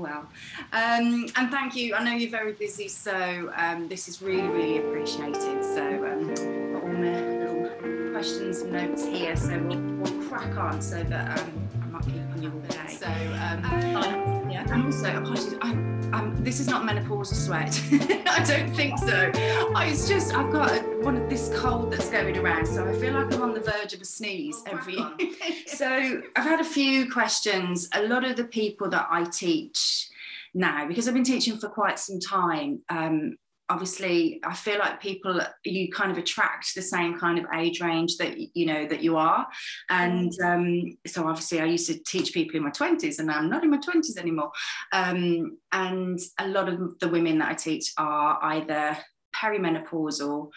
[0.00, 0.26] well.
[0.72, 1.94] Um, and thank you.
[1.94, 5.64] I know you're very busy, so um, this is really, really appreciated.
[5.64, 6.34] So, um,
[6.72, 11.38] got all my little questions and notes here, so we'll, we'll crack on so that
[11.38, 12.94] um, I'm not keeping you all day.
[12.94, 14.66] So, um, yeah.
[14.72, 17.80] And also, apologies, I'm, I'm, this is not menopausal sweat.
[18.28, 19.30] I don't think so.
[19.74, 22.92] I, it's just, I've got a, one of this cold that's going around, so I
[22.94, 24.96] feel like I'm on the verge of a sneeze Oh, every.
[25.66, 27.88] so, I've had a few questions.
[27.94, 30.08] A lot of the people that I teach
[30.54, 33.36] now, because I've been teaching for quite some time, um,
[33.70, 38.16] obviously I feel like people you kind of attract the same kind of age range
[38.18, 39.46] that you know that you are.
[39.88, 43.64] And um, so obviously I used to teach people in my 20s and I'm not
[43.64, 44.50] in my 20s anymore.
[44.92, 48.98] Um, and a lot of the women that I teach are either
[49.34, 50.50] perimenopausal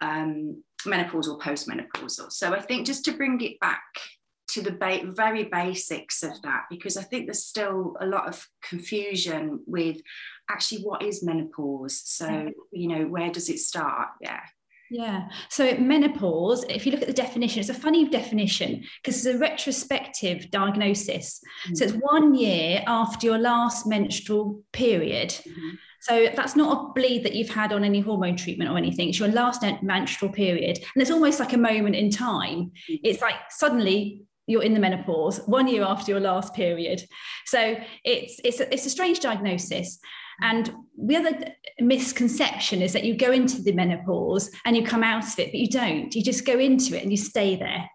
[0.00, 2.32] um, menopausal postmenopausal.
[2.32, 3.82] So I think just to bring it back
[4.52, 8.46] to the ba- very basics of that because I think there's still a lot of
[8.62, 9.98] confusion with
[10.50, 12.02] actually what is menopause.
[12.04, 14.08] So, you know, where does it start?
[14.20, 14.40] Yeah.
[14.90, 15.28] Yeah.
[15.48, 19.38] So menopause, if you look at the definition, it's a funny definition because it's a
[19.38, 21.40] retrospective diagnosis.
[21.64, 21.74] Mm-hmm.
[21.76, 25.28] So it's one year after your last menstrual period.
[25.28, 25.68] Mm-hmm.
[26.00, 29.10] So that's not a bleed that you've had on any hormone treatment or anything.
[29.10, 30.78] It's your last menstrual period.
[30.78, 32.72] And it's almost like a moment in time.
[32.90, 32.94] Mm-hmm.
[33.04, 37.04] It's like suddenly you're in the menopause one year after your last period.
[37.46, 40.00] So it's it's a, it's a strange diagnosis.
[40.42, 45.24] And the other misconception is that you go into the menopause and you come out
[45.24, 46.14] of it, but you don't.
[46.14, 47.88] You just go into it and you stay there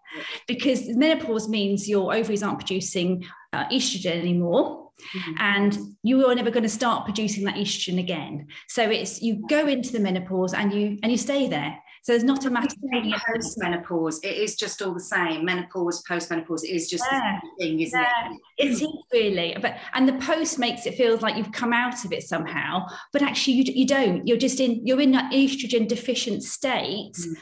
[0.48, 4.92] because menopause means your ovaries aren't producing uh, estrogen anymore.
[5.14, 5.34] Mm-hmm.
[5.40, 8.48] And you are never going to start producing that estrogen again.
[8.70, 11.78] So it's you go into the menopause and you and you stay there.
[12.06, 14.20] So it's not a matter of post menopause.
[14.20, 15.44] It is just all the same.
[15.44, 17.40] Menopause, post menopause is just yeah.
[17.42, 18.32] the same thing, isn't yeah.
[18.32, 18.42] it?
[18.60, 22.12] It is really, but and the post makes it feel like you've come out of
[22.14, 24.28] it somehow, but actually you, you don't.
[24.28, 27.38] You're just in you're in that estrogen deficient state mm.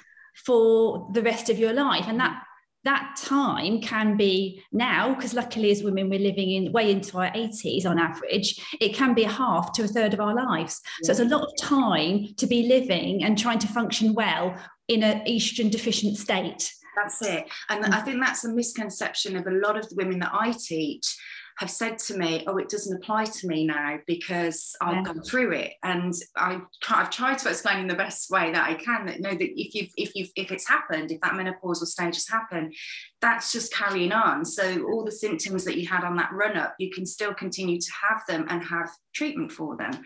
[0.45, 2.41] for the rest of your life, and that
[2.83, 7.31] that time can be now because luckily as women we're living in way into our
[7.31, 11.07] 80s on average it can be a half to a third of our lives yeah.
[11.07, 14.55] so it's a lot of time to be living and trying to function well
[14.87, 19.51] in an estrogen deficient state that's it and i think that's a misconception of a
[19.51, 21.17] lot of the women that i teach
[21.57, 25.03] have said to me, "Oh, it doesn't apply to me now because I've yeah.
[25.03, 28.75] gone through it." And I, I've tried to explain in the best way that I
[28.75, 32.15] can that know that if you've, if you've, if it's happened, if that menopausal stage
[32.15, 32.73] has happened,
[33.21, 34.45] that's just carrying on.
[34.45, 37.79] So all the symptoms that you had on that run up, you can still continue
[37.79, 40.03] to have them and have treatment for them.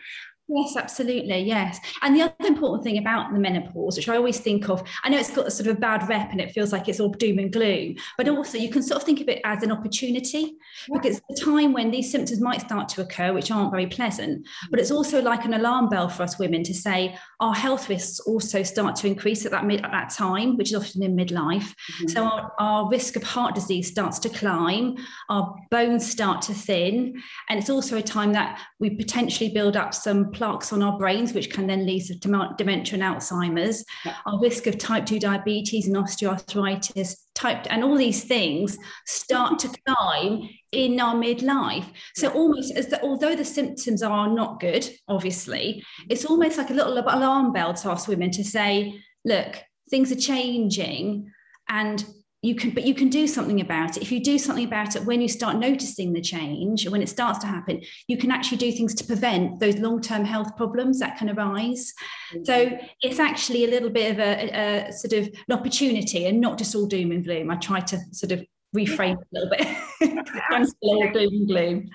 [0.50, 1.40] Yes, absolutely.
[1.40, 1.78] Yes.
[2.00, 5.18] And the other important thing about the menopause, which I always think of, I know
[5.18, 7.38] it's got a sort of a bad rep and it feels like it's all doom
[7.38, 10.56] and gloom, but also you can sort of think of it as an opportunity
[10.88, 10.98] yeah.
[10.98, 14.80] because the time when these symptoms might start to occur, which aren't very pleasant, but
[14.80, 18.62] it's also like an alarm bell for us women to say our health risks also
[18.62, 21.74] start to increase at that mid, at that time, which is often in midlife.
[21.74, 22.08] Mm-hmm.
[22.08, 24.96] So our, our risk of heart disease starts to climb,
[25.28, 29.92] our bones start to thin, and it's also a time that we potentially build up
[29.92, 32.14] some plaques on our brains, which can then lead to
[32.56, 33.84] dementia and Alzheimer's.
[34.04, 34.14] Yeah.
[34.24, 39.68] Our risk of type 2 diabetes and osteoarthritis, type, and all these things start to
[39.86, 41.86] climb in our midlife.
[42.14, 46.06] So almost as the, although the symptoms are not good, obviously, mm-hmm.
[46.10, 48.94] it's almost like a little alarm bell to us women to say,
[49.24, 49.56] look,
[49.90, 51.30] things are changing
[51.68, 52.04] and
[52.42, 54.02] you can but you can do something about it.
[54.02, 57.38] If you do something about it when you start noticing the change when it starts
[57.40, 61.30] to happen you can actually do things to prevent those long-term health problems that can
[61.30, 61.92] arise.
[62.32, 62.44] Mm-hmm.
[62.44, 66.58] so it's actually a little bit of a, a, sort of an opportunity and not
[66.58, 67.50] just all doom and gloom.
[67.50, 68.44] I try to sort of
[68.76, 69.66] reframe a little bit
[70.00, 70.66] and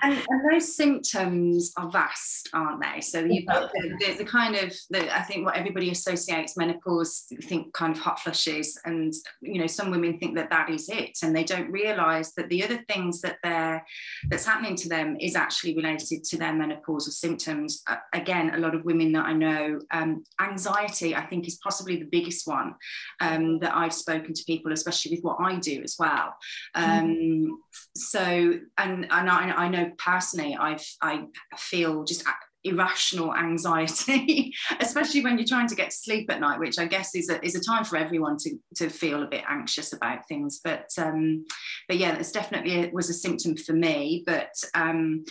[0.03, 3.02] and, and, those symptoms are vast aren't they?
[3.02, 7.25] So you've got the, the, the kind of the, i think what everybody associates menopause
[7.44, 11.18] think kind of hot flushes and you know some women think that that is it
[11.24, 13.86] and they don't realize that the other things that they're
[14.30, 17.82] that's happening to them is actually related to their menopausal symptoms.
[17.88, 21.97] Uh, again a lot of women that i know um, anxiety i think is possibly
[21.97, 22.73] the biggest one
[23.22, 26.35] um, that i've spoken to people especially with what i do as well.
[26.76, 27.59] Um,
[27.95, 31.25] so and and I, I know personally I've I
[31.57, 32.23] feel just
[32.63, 37.13] irrational anxiety especially when you're trying to get to sleep at night which I guess
[37.13, 40.61] is a, is a time for everyone to, to feel a bit anxious about things
[40.63, 41.45] but um
[41.87, 45.25] but yeah it's definitely it was a symptom for me but um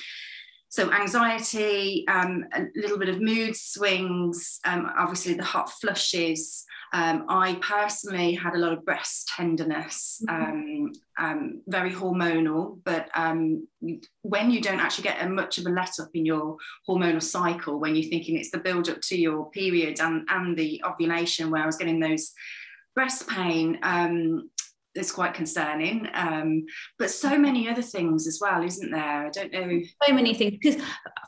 [0.72, 6.64] so anxiety, um, a little bit of mood swings, um, obviously the hot flushes.
[6.94, 10.42] Um, I personally had a lot of breast tenderness, mm-hmm.
[10.42, 12.80] Um, um, very hormonal.
[12.84, 13.66] But um,
[14.22, 16.56] when you don't actually get a much of a let up in your
[16.88, 20.82] hormonal cycle, when you're thinking it's the build up to your period and, and the
[20.86, 22.32] ovulation, where I was getting those
[22.94, 24.50] breast pain, um,
[24.94, 26.08] is quite concerning.
[26.14, 26.64] Um,
[26.98, 29.26] but so many other things as well, isn't there?
[29.26, 29.80] I don't know.
[30.06, 30.82] So many things because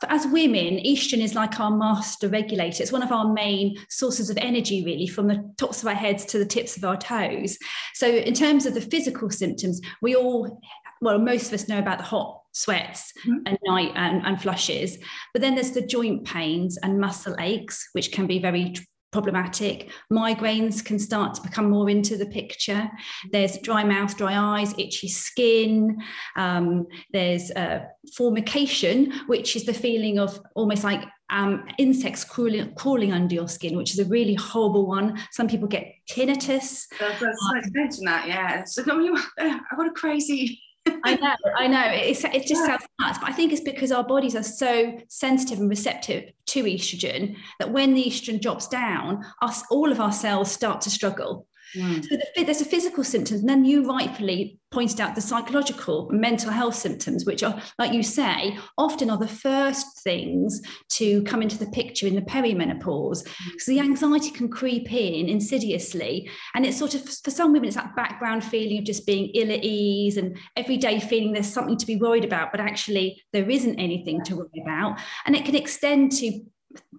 [0.08, 2.82] as women, estrogen is like our master regulator.
[2.82, 6.25] It's one of our main sources of energy, really, from the tops of our heads
[6.26, 7.58] to the tips of our toes.
[7.94, 10.60] So in terms of the physical symptoms, we all,
[11.00, 13.38] well, most of us know about the hot sweats mm-hmm.
[13.46, 14.96] and night and, and flushes
[15.32, 18.72] but then there's the joint pains and muscle aches which can be very
[19.14, 19.90] problematic.
[20.12, 22.90] Migraines can start to become more into the picture.
[23.31, 26.02] There's dry mouth, dry eyes, itchy skin.
[26.34, 27.84] Um, there's uh,
[28.16, 33.76] formication, which is the feeling of almost like um, insects crawling, crawling under your skin,
[33.76, 35.17] which is a really horrible one.
[35.31, 36.87] Some people get tinnitus.
[36.99, 38.64] That's, that's um, mention that, yeah.
[38.64, 41.86] So, I mean, I've got a crazy I know, I know.
[41.92, 45.58] It's, it just sounds nuts, but I think it's because our bodies are so sensitive
[45.58, 50.50] and receptive to estrogen that when the estrogen drops down, us all of our cells
[50.50, 51.46] start to struggle.
[51.76, 52.05] Mm.
[52.05, 56.50] So the, there's a physical symptoms, and then you rightfully pointed out the psychological mental
[56.50, 61.56] health symptoms, which are, like you say, often are the first things to come into
[61.56, 63.25] the picture in the perimenopause.
[63.25, 66.29] Because the anxiety can creep in insidiously.
[66.55, 69.53] And it's sort of, for some women, it's that background feeling of just being ill
[69.53, 73.49] at ease and every day feeling there's something to be worried about, but actually there
[73.49, 74.99] isn't anything to worry about.
[75.25, 76.41] And it can extend to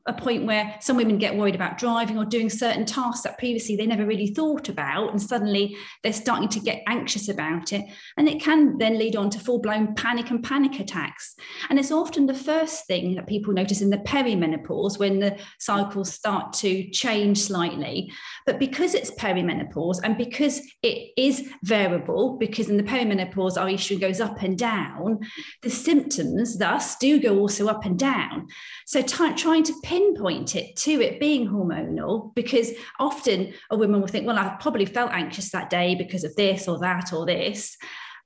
[0.08, 3.76] a point where some women get worried about driving or doing certain tasks that previously
[3.76, 7.84] they never really thought about and suddenly they're starting to get anxious about it.
[8.18, 11.36] And it can then lead on to full-blown panic and panic attacks.
[11.70, 16.14] And it's often the first thing that people notice in the perimenopause when the cycles
[16.14, 18.12] start to change slightly.
[18.46, 24.02] But because it's perimenopause and because it is variable because in the perimenopause our estrogen
[24.02, 25.20] goes up and down
[25.64, 28.48] the symptoms thus do go also up and down.
[28.86, 34.08] So t- trying to pinpoint it to it being hormonal because often a woman will
[34.08, 37.78] think, well, I've probably felt anxious that day because of this or that or this.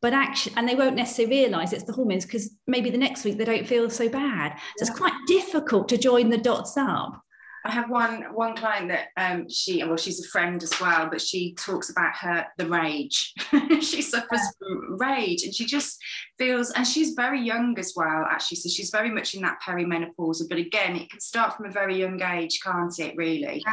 [0.01, 3.38] But actually, and they won't necessarily realize it's the hormones because maybe the next week
[3.38, 4.53] they don't feel so bad.
[4.77, 4.89] So yeah.
[4.89, 7.21] it's quite difficult to join the dots up.
[7.69, 11.21] I have one one client that um, she well she's a friend as well, but
[11.21, 13.31] she talks about her the rage.
[13.81, 14.50] she suffers yeah.
[14.57, 16.00] from rage, and she just
[16.39, 20.42] feels and she's very young as well actually, so she's very much in that perimenopause.
[20.50, 23.16] But again, it can start from a very young age, can't it?
[23.16, 23.63] Really,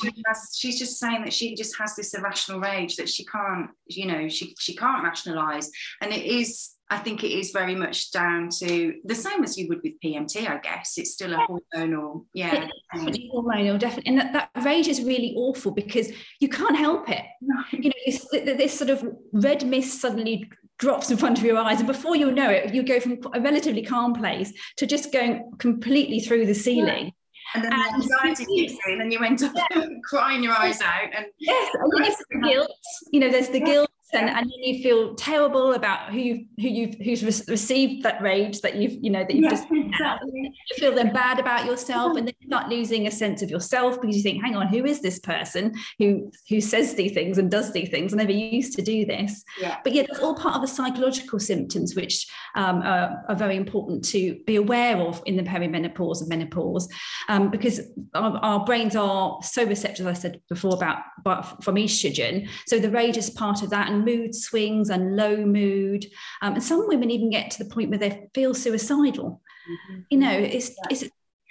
[0.00, 3.70] she has, she's just saying that she just has this irrational rage that she can't,
[3.88, 5.68] you know, she she can't rationalize,
[6.00, 9.68] and it is I think it is very much down to the same as you
[9.68, 10.98] would with PMT, I guess.
[10.98, 11.38] It's still a
[11.74, 12.68] hormonal, yeah.
[12.94, 14.10] Definitely hormonal, definitely.
[14.10, 17.24] And that, that rage is really awful because you can't help it.
[17.40, 17.56] No.
[17.72, 20.48] You know, this, this sort of red mist suddenly
[20.78, 23.40] drops in front of your eyes and before you know it you go from a
[23.40, 27.10] relatively calm place to just going completely through the ceiling
[27.54, 29.86] and then and the anxiety kicks in and you end up yeah.
[30.04, 32.70] crying your eyes out and yes and there's the guilt
[33.10, 36.68] you know there's the guilt and, and then you feel terrible about who you who
[36.68, 40.30] you've who's re- received that rage that you've you know that you've yeah, just exactly.
[40.34, 44.00] you feel then bad about yourself and then you start losing a sense of yourself
[44.00, 47.50] because you think hang on who is this person who who says these things and
[47.50, 48.12] does these things?
[48.12, 49.44] I never used to do this.
[49.60, 49.78] Yeah.
[49.82, 54.04] but yeah it's all part of the psychological symptoms which um, are, are, very important
[54.04, 56.88] to be aware of in the perimenopause and menopause
[57.28, 57.80] um, because
[58.14, 62.48] our, our, brains are so receptive as I said before about, about from estrogen.
[62.66, 63.90] So the rage is part of that.
[63.90, 66.06] And mood swings and low mood.
[66.42, 69.40] Um, and some women even get to the point where they feel suicidal.
[69.68, 70.00] Mm-hmm.
[70.10, 70.84] You know, it's, yeah.
[70.90, 71.04] it's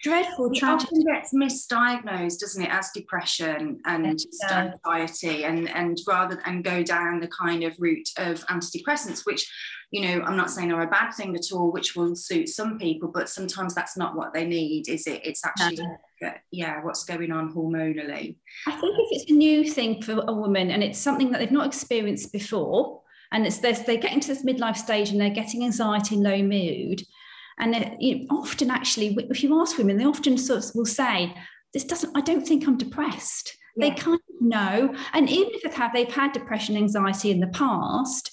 [0.06, 4.74] dreadful it often gets misdiagnosed doesn't it as depression and yeah.
[4.86, 9.52] anxiety and and rather and go down the kind of route of antidepressants which
[9.96, 12.78] you know i'm not saying are a bad thing at all which will suit some
[12.78, 15.22] people but sometimes that's not what they need is it?
[15.24, 15.80] It's actually
[16.24, 16.82] uh, yeah.
[16.84, 18.36] what's going on hormonally.
[18.68, 21.52] I think if it's a new thing for a woman and it's something that they've
[21.52, 25.64] not experienced before and it's this they're getting to this midlife stage and they're getting
[25.64, 27.04] anxiety and low mood
[27.60, 31.34] and you know, often actually if you ask women they often sort of will say
[31.74, 33.58] this doesn't i don't think i'm depressed.
[33.76, 33.90] Yeah.
[33.90, 37.48] they kind of know and even if they've had, they've had depression anxiety in the
[37.48, 38.32] past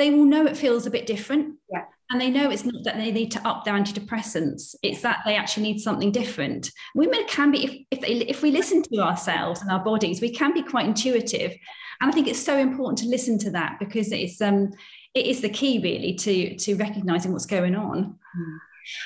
[0.00, 1.56] they will know it feels a bit different.
[1.70, 1.84] Yeah.
[2.10, 4.74] And they know it's not that they need to up their antidepressants.
[4.82, 6.72] It's that they actually need something different.
[6.96, 10.30] Women can be if, if, they, if we listen to ourselves and our bodies we
[10.30, 11.56] can be quite intuitive.
[12.00, 14.70] And i think it's so important to listen to that because it's um
[15.14, 18.18] it is the key really to to recognizing what's going on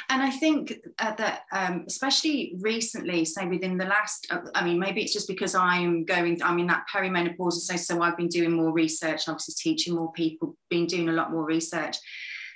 [0.09, 4.78] And I think uh, that, um, especially recently, say within the last, uh, I mean,
[4.78, 8.52] maybe it's just because I'm going, I'm in that perimenopause, so, so I've been doing
[8.52, 11.97] more research, obviously teaching more people, been doing a lot more research.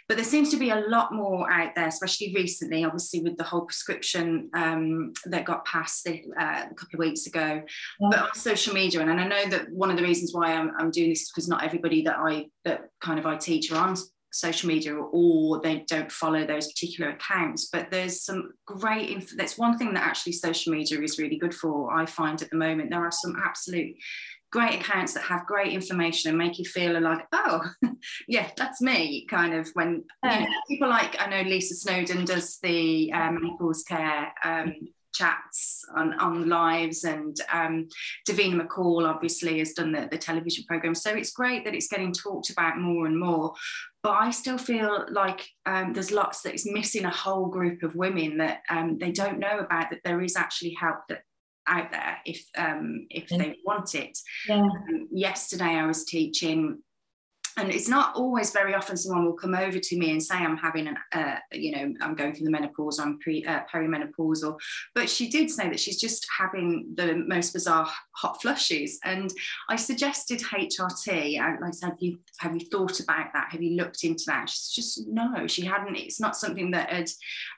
[0.09, 3.45] But there seems to be a lot more out there, especially recently, obviously with the
[3.45, 7.63] whole prescription um, that got passed uh, a couple of weeks ago,
[8.01, 8.09] yeah.
[8.11, 9.03] but on social media.
[9.03, 11.31] And, and I know that one of the reasons why I'm, I'm doing this is
[11.31, 13.97] because not everybody that I that kind of I teach are on
[14.33, 17.69] social media or they don't follow those particular accounts.
[17.73, 21.55] But there's some great inf- that's one thing that actually social media is really good
[21.55, 22.91] for i find at the moment.
[22.91, 23.95] There are some absolute
[24.51, 27.61] great accounts that have great information and make you feel like oh
[28.29, 32.59] yeah that's me kind of when you know, people like i know lisa snowdon does
[32.63, 34.73] the um, menopause care um,
[35.13, 37.89] chats on, on lives and um,
[38.29, 42.13] Davina McCall obviously has done the, the television program so it's great that it's getting
[42.13, 43.53] talked about more and more
[44.03, 47.97] but I still feel like um, there's lots that is missing a whole group of
[47.97, 51.23] women that um, they don't know about that there is actually help that
[51.69, 54.19] out there if um, if they want it.
[54.49, 54.61] Yeah.
[54.61, 56.83] Um, yesterday I was teaching
[57.59, 60.57] and it's not always very often someone will come over to me and say I'm
[60.57, 64.59] having an, uh, you know, I'm going through the menopause, I'm pre uh, perimenopausal.
[64.95, 69.33] But she did say that she's just having the most bizarre hot flushes, and
[69.69, 71.41] I suggested HRT.
[71.41, 73.49] I, like said, have you have you thought about that?
[73.51, 74.49] Have you looked into that?
[74.49, 75.97] She's just no, she hadn't.
[75.97, 77.11] It's not something that had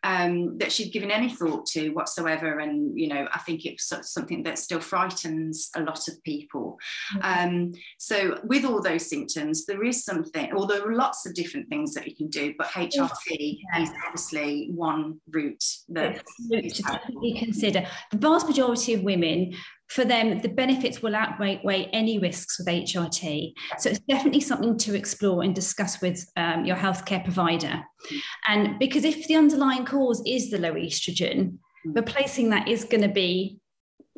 [0.02, 4.42] um, that she'd given any thought to whatsoever, and you know, I think it's something
[4.44, 6.78] that still frightens a lot of people.
[7.14, 7.48] Mm-hmm.
[7.56, 11.68] Um, so with all those symptoms, there is something, or there are lots of different
[11.68, 13.82] things that you can do, but HRT yeah.
[13.82, 17.86] is obviously one route that to definitely consider.
[18.10, 19.54] The vast majority of women
[19.88, 23.52] for them, the benefits will outweigh any risks with HRT.
[23.78, 27.82] So it's definitely something to explore and discuss with um, your healthcare provider.
[28.46, 31.96] And because if the underlying cause is the low estrogen, mm.
[31.96, 33.60] replacing that is going to be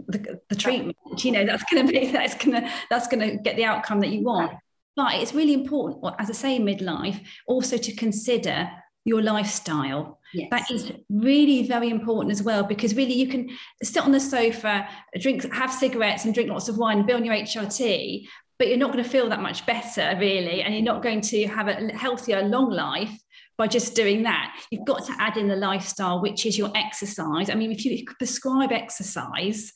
[0.09, 0.97] the, the, treatment.
[1.19, 4.01] You know, that's going to be that's going to that's going to get the outcome
[4.01, 4.53] that you want.
[4.95, 8.71] But it's really important, as I say, in midlife, also to consider
[9.05, 10.21] your lifestyle.
[10.35, 10.49] Yes.
[10.51, 13.51] That is really very important as well, because really you can
[13.83, 17.35] sit on the sofa, drink, have cigarettes, and drink lots of wine, be on your
[17.35, 18.27] HRT,
[18.59, 21.47] but you're not going to feel that much better, really, and you're not going to
[21.49, 23.13] have a healthier, long life
[23.59, 24.57] by just doing that.
[24.71, 27.51] You've got to add in the lifestyle, which is your exercise.
[27.51, 29.73] I mean, if you prescribe exercise,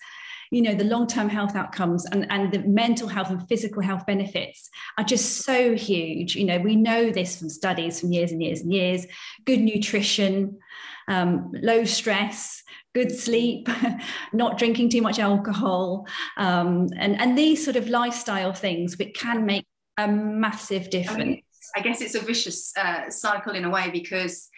[0.50, 4.68] you know the long-term health outcomes and, and the mental health and physical health benefits
[4.98, 6.36] are just so huge.
[6.36, 9.06] You know we know this from studies from years and years and years.
[9.44, 10.58] Good nutrition
[11.08, 12.62] um, low stress
[12.94, 13.68] good sleep
[14.32, 16.06] not drinking too much alcohol
[16.38, 19.66] um, and and these sort of lifestyle things which can make
[19.98, 21.42] a massive difference.
[21.74, 24.48] I, guess it's a vicious uh, cycle in a way because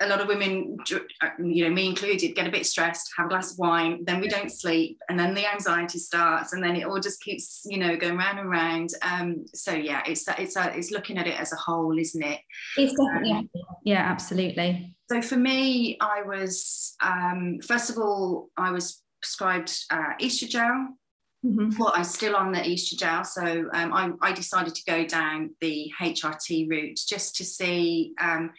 [0.00, 3.28] a lot of women, uh, you know, me included, get a bit stressed, have a
[3.28, 6.84] glass of wine, then we don't sleep, and then the anxiety starts, and then it
[6.84, 8.90] all just keeps, you know, going round and round.
[9.02, 12.22] Um, so yeah, it's that it's uh, it's looking at it as a whole, isn't
[12.22, 12.40] it?
[12.76, 13.50] It's definitely, um,
[13.84, 14.94] yeah, absolutely.
[15.10, 20.88] So for me, I was um, first of all, I was prescribed uh, estrogen.
[21.44, 21.78] Mm-hmm.
[21.78, 25.88] Well, I'm still on the estrogen, so um, I, I, decided to go down the
[26.00, 28.50] HRT route just to see um,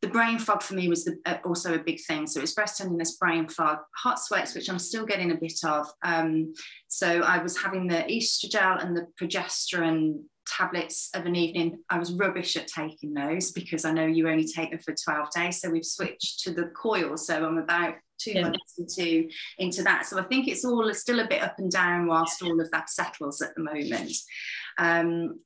[0.00, 2.26] the brain fog for me was the, uh, also a big thing.
[2.26, 5.58] So it was breast tenderness, brain fog, hot sweats, which I'm still getting a bit
[5.64, 5.86] of.
[6.04, 6.54] Um,
[6.86, 11.78] so I was having the estrogen and the progesterone tablets of an evening.
[11.90, 15.30] I was rubbish at taking those because I know you only take them for 12
[15.32, 15.60] days.
[15.60, 17.16] So we've switched to the coil.
[17.16, 18.42] So I'm about two yeah.
[18.42, 19.28] months into,
[19.58, 20.06] into that.
[20.06, 22.88] So I think it's all still a bit up and down whilst all of that
[22.88, 24.12] settles at the moment.
[24.78, 25.38] Um,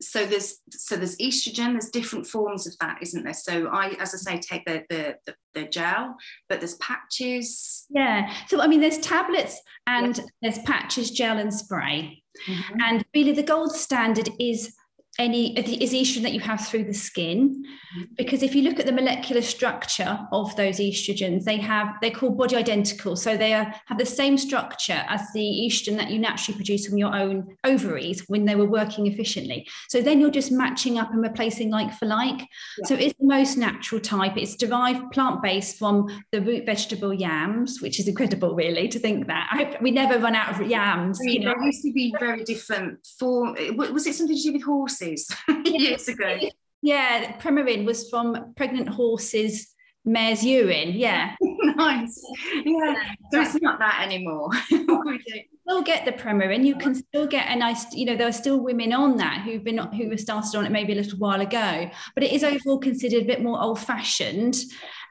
[0.00, 4.14] so there's so there's estrogen there's different forms of that isn't there so i as
[4.14, 6.14] i say take the the, the, the gel
[6.48, 10.24] but there's patches yeah so i mean there's tablets and yeah.
[10.42, 12.80] there's patches gel and spray mm-hmm.
[12.82, 14.74] and really the gold standard is
[15.18, 17.64] any is estrogen that you have through the skin.
[17.96, 18.14] Mm-hmm.
[18.16, 22.36] because if you look at the molecular structure of those estrogens they have they're called
[22.36, 23.16] body identical.
[23.16, 26.98] So they are, have the same structure as the estrogen that you naturally produce from
[26.98, 29.66] your own ovaries when they were working efficiently.
[29.88, 32.40] So then you're just matching up and replacing like for like.
[32.40, 32.86] Yeah.
[32.86, 34.36] so it's the most natural type.
[34.36, 39.48] It's derived plant-based from the root vegetable yams which is incredible really to think that.
[39.52, 41.54] I hope we never run out of yams you know?
[41.54, 43.54] there used to be very different form.
[43.76, 45.30] Was it something to do with horses horses
[45.64, 46.38] years ago.
[46.82, 50.92] Yeah, Premarin was from pregnant horses' mare's urine.
[50.92, 51.34] Yeah.
[51.40, 52.22] nice.
[52.64, 52.94] Yeah.
[53.32, 54.50] So it's not that anymore.
[54.70, 56.64] We still get the Premarin.
[56.64, 59.64] You can still get a nice, you know, there are still women on that who've
[59.64, 62.78] been who were started on it maybe a little while ago, but it is overall
[62.78, 64.54] considered a bit more old-fashioned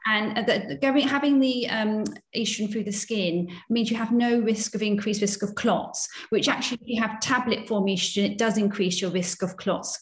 [0.06, 4.74] and the, going having the um, estrogen through the skin means you have no risk
[4.74, 8.58] of increased risk of clots which actually if you have tablet form estrogen it does
[8.58, 9.98] increase your risk of clots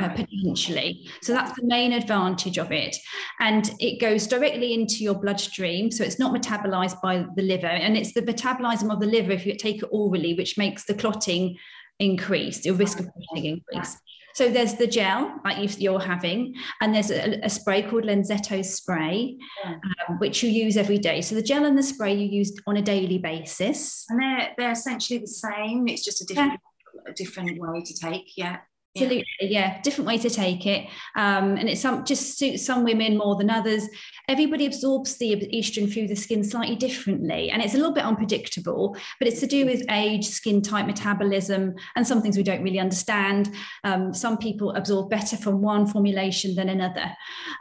[0.00, 1.06] uh, potentially.
[1.20, 2.96] So that's the main advantage of it.
[3.40, 5.90] And it goes directly into your bloodstream.
[5.90, 7.66] So it's not metabolized by the liver.
[7.66, 10.94] And it's the metabolism of the liver if you take it orally, which makes the
[10.94, 11.56] clotting
[11.98, 13.98] increase, your risk of clotting increase.
[14.34, 19.36] So there's the gel like you're having, and there's a, a spray called Lenzetto spray,
[19.64, 19.74] yeah.
[20.08, 21.20] um, which you use every day.
[21.20, 24.04] So the gel and the spray you use on a daily basis.
[24.08, 25.88] And they're, they're essentially the same.
[25.88, 26.60] It's just a different,
[26.94, 27.10] yeah.
[27.10, 28.36] a different way to take.
[28.36, 28.58] Yeah.
[28.94, 29.48] Absolutely, yeah.
[29.48, 29.80] yeah.
[29.80, 30.86] different way to take it,
[31.16, 33.88] um, and it some just suits some women more than others.
[34.28, 38.96] Everybody absorbs the estrogen through the skin slightly differently, and it's a little bit unpredictable.
[39.18, 42.78] But it's to do with age, skin type, metabolism, and some things we don't really
[42.78, 43.52] understand.
[43.84, 47.12] Um, some people absorb better from one formulation than another.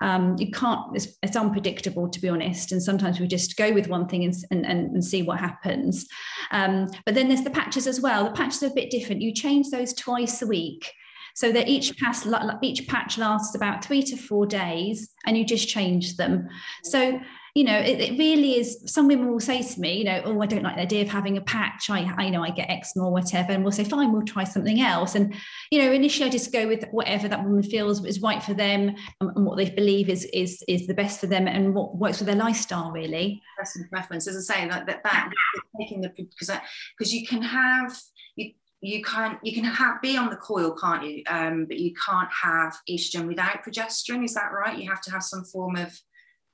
[0.01, 2.71] Um, you can't; it's, it's, unpredictable, to be honest.
[2.71, 6.07] And sometimes we just go with one thing and, and, and see what happens.
[6.51, 8.25] Um, but then there's the patches as well.
[8.25, 9.21] The patches are a bit different.
[9.21, 10.93] You change those twice a week.
[11.35, 12.25] So that each patch,
[12.61, 16.49] each patch lasts about three to four days and you just change them.
[16.83, 17.19] So
[17.53, 18.81] you know, it, it, really is.
[18.85, 21.09] Some women will say to me, you know, oh, I don't like the idea of
[21.09, 21.89] having a patch.
[21.89, 24.79] I, I know I get eczema or whatever, and we'll say, fine, we'll try something
[24.79, 25.15] else.
[25.15, 25.35] And
[25.69, 28.95] you know, initially, I just go with whatever that woman feels is right for them
[29.19, 32.19] and, and what they believe is is is the best for them and what works
[32.19, 33.41] for their lifestyle, really.
[33.57, 35.31] Personal preference, as I say, like that, that
[35.77, 36.51] taking the because
[36.97, 37.99] because you can have
[38.37, 41.23] you you can't you can have be on the coil can't you?
[41.27, 44.77] Um, but you can't have estrogen without progesterone is that right?
[44.77, 45.97] You have to have some form of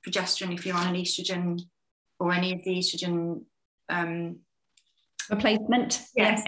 [0.06, 1.60] progesterone if you're on an estrogen
[2.20, 3.44] or any of the estrogen
[3.88, 4.40] um,
[5.30, 6.02] replacement?
[6.14, 6.42] Yes.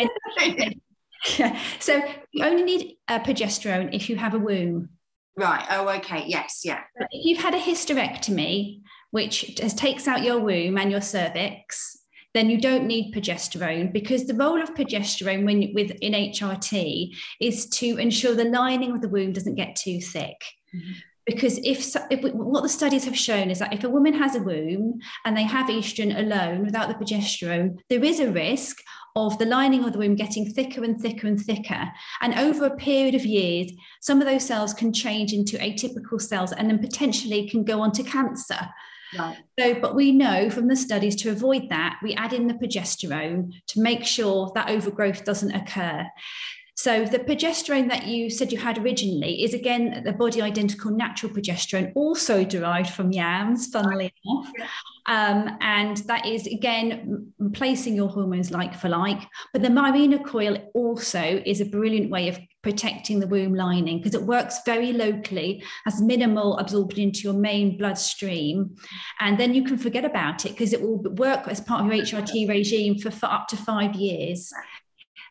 [1.38, 1.58] Yeah.
[1.80, 4.90] so you only need a progesterone if you have a womb.
[5.36, 5.64] Right.
[5.70, 6.24] Oh okay.
[6.26, 6.60] Yes.
[6.62, 6.82] Yeah.
[7.10, 8.82] If you've had a hysterectomy
[9.12, 11.99] which takes out your womb and your cervix
[12.34, 17.68] then you don't need progesterone because the role of progesterone when with in HRT is
[17.70, 20.36] to ensure the lining of the womb doesn't get too thick.
[20.74, 20.92] Mm-hmm.
[21.26, 24.42] Because if, if what the studies have shown is that if a woman has a
[24.42, 28.78] womb and they have estrogen alone without the progesterone, there is a risk
[29.16, 31.88] of the lining of the womb getting thicker and thicker and thicker.
[32.20, 36.52] And over a period of years, some of those cells can change into atypical cells
[36.52, 38.68] and then potentially can go on to cancer.
[39.18, 39.36] Right.
[39.58, 43.52] So, but we know from the studies to avoid that, we add in the progesterone
[43.68, 46.06] to make sure that overgrowth doesn't occur.
[46.80, 51.30] So the progesterone that you said you had originally is again the body identical natural
[51.30, 54.50] progesterone, also derived from yams, funnily enough.
[55.04, 59.20] Um, and that is again replacing your hormones like for like.
[59.52, 64.14] But the Mirena coil also is a brilliant way of protecting the womb lining because
[64.14, 68.76] it works very locally, has minimal absorption into your main bloodstream.
[69.20, 72.04] And then you can forget about it because it will work as part of your
[72.04, 74.52] HRT regime for, for up to five years.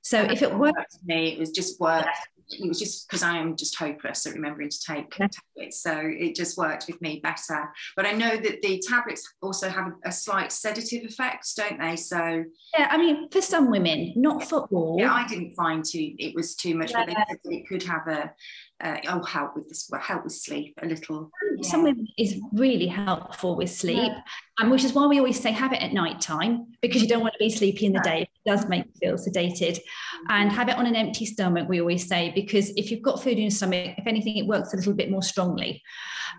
[0.02, 2.08] So if it worked for me, it was just work.
[2.52, 5.28] It was just because I am just hopeless at remembering to take yeah.
[5.28, 5.82] tablets.
[5.82, 7.70] So it just worked with me better.
[7.96, 11.96] But I know that the tablets also have a slight sedative effect, don't they?
[11.96, 12.44] So
[12.78, 14.98] yeah, I mean, for some women, not for all.
[15.00, 17.06] Yeah, I didn't find too it was too much, yeah.
[17.06, 18.34] but they said that it could have a
[18.82, 21.70] uh, oh help with this help with sleep a little yeah.
[21.70, 24.22] some women is really helpful with sleep yeah.
[24.60, 27.22] and which is why we always say have it at night time because you don't
[27.22, 30.32] want to be sleepy in the day it does make you feel sedated mm-hmm.
[30.32, 33.34] and have it on an empty stomach we always say because if you've got food
[33.34, 35.82] in your stomach if anything it works a little bit more strongly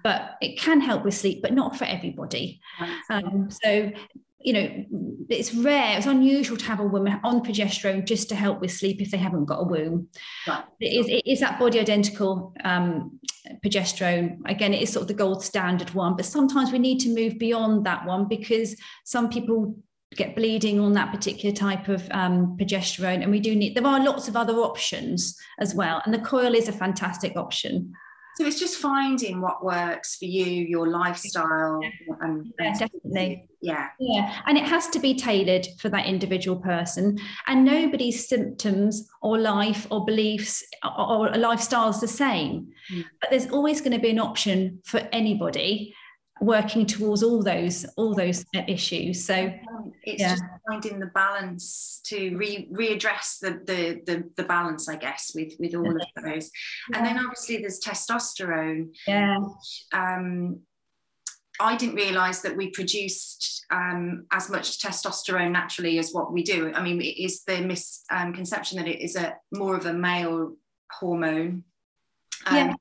[0.02, 2.60] but it can help with sleep but not for everybody
[3.10, 3.90] um, so
[4.42, 4.84] you know,
[5.28, 9.00] it's rare, it's unusual to have a woman on progesterone just to help with sleep
[9.02, 10.08] if they haven't got a womb.
[10.48, 10.64] Right.
[10.80, 13.20] It, is, it is that body identical um,
[13.64, 14.38] progesterone.
[14.46, 17.38] Again, it is sort of the gold standard one, but sometimes we need to move
[17.38, 19.76] beyond that one because some people
[20.16, 23.22] get bleeding on that particular type of um, progesterone.
[23.22, 26.02] And we do need, there are lots of other options as well.
[26.04, 27.92] And the coil is a fantastic option.
[28.36, 31.80] So it's just finding what works for you, your lifestyle,
[32.20, 33.46] and, yeah, definitely.
[33.60, 33.88] Yeah.
[33.98, 34.40] Yeah.
[34.46, 37.18] And it has to be tailored for that individual person.
[37.46, 42.68] And nobody's symptoms or life or beliefs or, or lifestyle is the same.
[42.90, 43.04] Mm.
[43.20, 45.94] But there's always going to be an option for anybody
[46.40, 49.52] working towards all those all those issues so
[50.04, 50.30] it's yeah.
[50.30, 55.52] just finding the balance to re- readdress the, the, the the balance i guess with
[55.58, 56.50] with all of those
[56.90, 56.96] yeah.
[56.96, 59.38] and then obviously there's testosterone yeah
[59.92, 60.60] um
[61.62, 66.72] I didn't realize that we produced um, as much testosterone naturally as what we do.
[66.74, 70.56] I mean, it is the misconception um, that it is a more of a male
[70.90, 71.64] hormone.
[72.46, 72.72] Um, yeah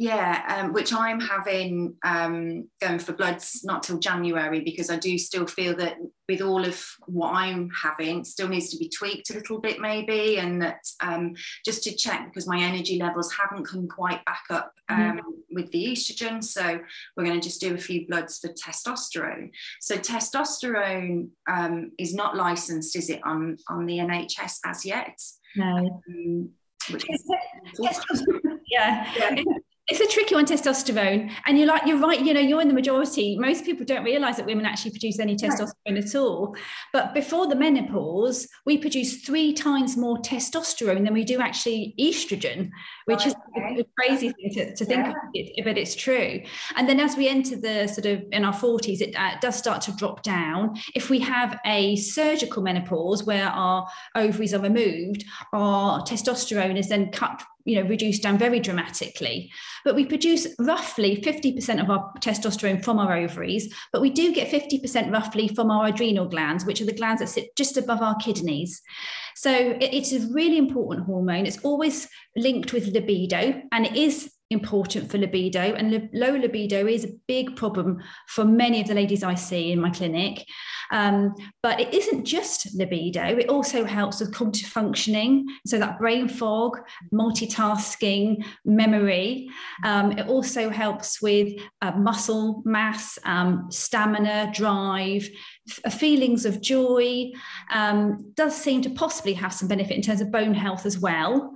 [0.00, 5.18] Yeah, um, which I'm having um, going for bloods not till January because I do
[5.18, 5.96] still feel that
[6.28, 10.38] with all of what I'm having, still needs to be tweaked a little bit maybe,
[10.38, 11.34] and that um,
[11.64, 15.18] just to check because my energy levels haven't come quite back up mm.
[15.50, 16.44] with the estrogen.
[16.44, 16.78] So
[17.16, 19.50] we're going to just do a few bloods for testosterone.
[19.80, 25.20] So testosterone um, is not licensed, is it, on on the NHS as yet?
[25.56, 26.02] No.
[26.08, 26.50] Um,
[28.70, 29.10] yeah.
[29.18, 29.44] yeah
[29.88, 32.74] it's a tricky one testosterone and you're like you're right you know you're in the
[32.74, 36.04] majority most people don't realize that women actually produce any testosterone right.
[36.04, 36.54] at all
[36.92, 42.70] but before the menopause we produce three times more testosterone than we do actually estrogen
[43.06, 43.80] which is okay.
[43.80, 45.10] a crazy thing to, to think yeah.
[45.10, 46.40] of it, but it's true
[46.76, 49.80] and then as we enter the sort of in our 40s it uh, does start
[49.82, 55.24] to drop down if we have a surgical menopause where our ovaries are removed
[55.54, 59.52] our testosterone is then cut you know reduced down very dramatically.
[59.84, 64.50] But we produce roughly 50% of our testosterone from our ovaries but we do get
[64.50, 68.16] 50% roughly from our adrenal glands which are the glands that sit just above our
[68.16, 68.80] kidneys.
[69.36, 71.46] So it, it's a really important hormone.
[71.46, 77.04] It's always linked with libido and it is important for libido and low libido is
[77.04, 80.46] a big problem for many of the ladies i see in my clinic
[80.90, 85.46] um, but it isn't just libido, it also helps with cognitive functioning.
[85.66, 86.78] So that brain fog,
[87.12, 89.48] multitasking, memory.
[89.84, 95.28] Um, it also helps with uh, muscle mass, um, stamina, drive,
[95.84, 97.30] f- feelings of joy.
[97.70, 101.54] Um, does seem to possibly have some benefit in terms of bone health as well.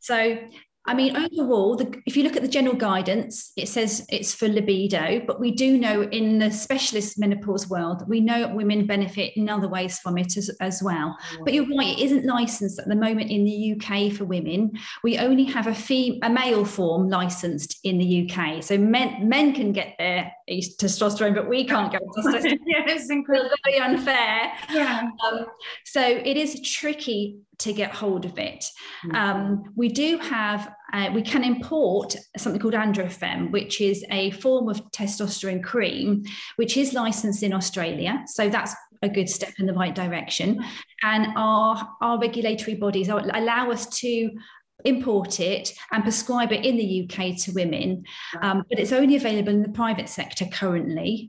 [0.00, 0.38] So
[0.86, 4.48] I mean, overall, the, if you look at the general guidance, it says it's for
[4.48, 9.50] libido, but we do know in the specialist menopause world, we know women benefit in
[9.50, 11.16] other ways from it as, as well.
[11.44, 14.72] But you're right, it isn't licensed at the moment in the UK for women.
[15.04, 18.62] We only have a, fee, a male form licensed in the UK.
[18.62, 22.58] So men, men can get their testosterone, but we can't get testosterone.
[22.66, 24.52] yeah, it's incredibly very unfair.
[24.72, 25.10] Yeah.
[25.28, 25.46] Um,
[25.84, 28.64] so it is tricky to get hold of it.
[29.04, 29.14] Mm-hmm.
[29.14, 34.68] Um, we do have, uh, we can import something called AndroFeme, which is a form
[34.68, 36.24] of testosterone cream,
[36.56, 38.22] which is licensed in Australia.
[38.26, 40.62] So that's a good step in the right direction.
[41.02, 44.30] And our, our regulatory bodies allow us to
[44.84, 48.04] import it and prescribe it in the UK to women,
[48.42, 51.28] um, but it's only available in the private sector currently.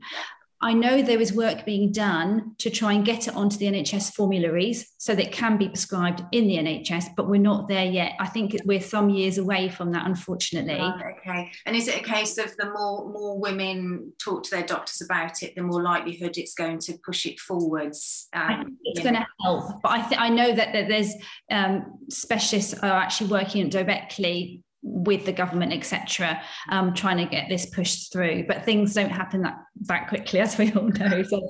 [0.62, 4.14] I know there is work being done to try and get it onto the NHS
[4.14, 8.12] formularies so that it can be prescribed in the NHS, but we're not there yet.
[8.20, 10.80] I think we're some years away from that, unfortunately.
[11.18, 11.50] okay.
[11.66, 15.42] And is it a case of the more more women talk to their doctors about
[15.42, 18.28] it, the more likelihood it's going to push it forwards?
[18.32, 21.14] Um, it's going to help, but I think I know that, that there's
[21.50, 27.66] um, specialists are actually working directly with the government, etc., um, trying to get this
[27.66, 28.44] pushed through.
[28.46, 31.22] But things don't happen that that quickly, as we all know.
[31.22, 31.40] So,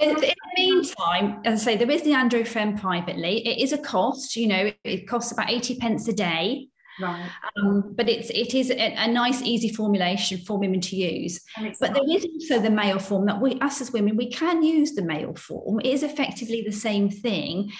[0.00, 3.46] in, in the meantime, as I say, there is the Andrew AndroFeme privately.
[3.46, 4.36] It is a cost.
[4.36, 6.68] You know, it costs about eighty pence a day.
[7.00, 7.28] Right.
[7.56, 11.40] Um, but it's it is a, a, nice, easy formulation for women to use.
[11.80, 14.92] But there is also the male form that we, us as women, we can use
[14.92, 15.80] the male form.
[15.80, 17.70] It is effectively the same thing.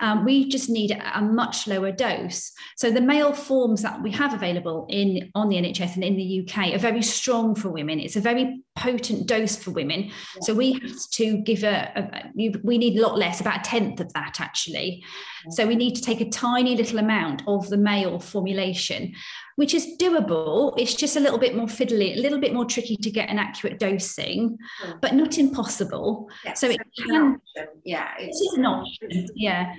[0.00, 2.52] Um, we just need a, a, much lower dose.
[2.76, 6.40] So the male forms that we have available in on the NHS and in the
[6.40, 8.00] UK are very strong for women.
[8.00, 10.04] It's a very potent dose for women.
[10.04, 10.12] Yeah.
[10.42, 12.30] So we have to give a, a,
[12.62, 15.04] we need a lot less, about a tenth of that actually.
[15.44, 15.50] Yeah.
[15.50, 19.14] So we need to take a tiny little amount of the male formulation,
[19.60, 20.72] which is doable.
[20.78, 23.38] It's just a little bit more fiddly, a little bit more tricky to get an
[23.38, 24.94] accurate dosing, yeah.
[25.02, 26.30] but not impossible.
[26.54, 27.38] so it can,
[27.84, 29.28] yeah, it's, it's an option.
[29.34, 29.70] Yeah.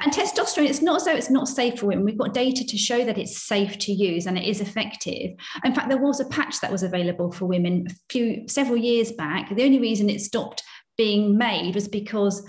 [0.00, 2.06] And testosterone, it's not as though it's not safe for women.
[2.06, 5.32] We've got data to show that it's safe to use and it is effective.
[5.64, 9.12] In fact, there was a patch that was available for women a few several years
[9.12, 9.54] back.
[9.54, 10.62] The only reason it stopped
[10.96, 12.42] being made was because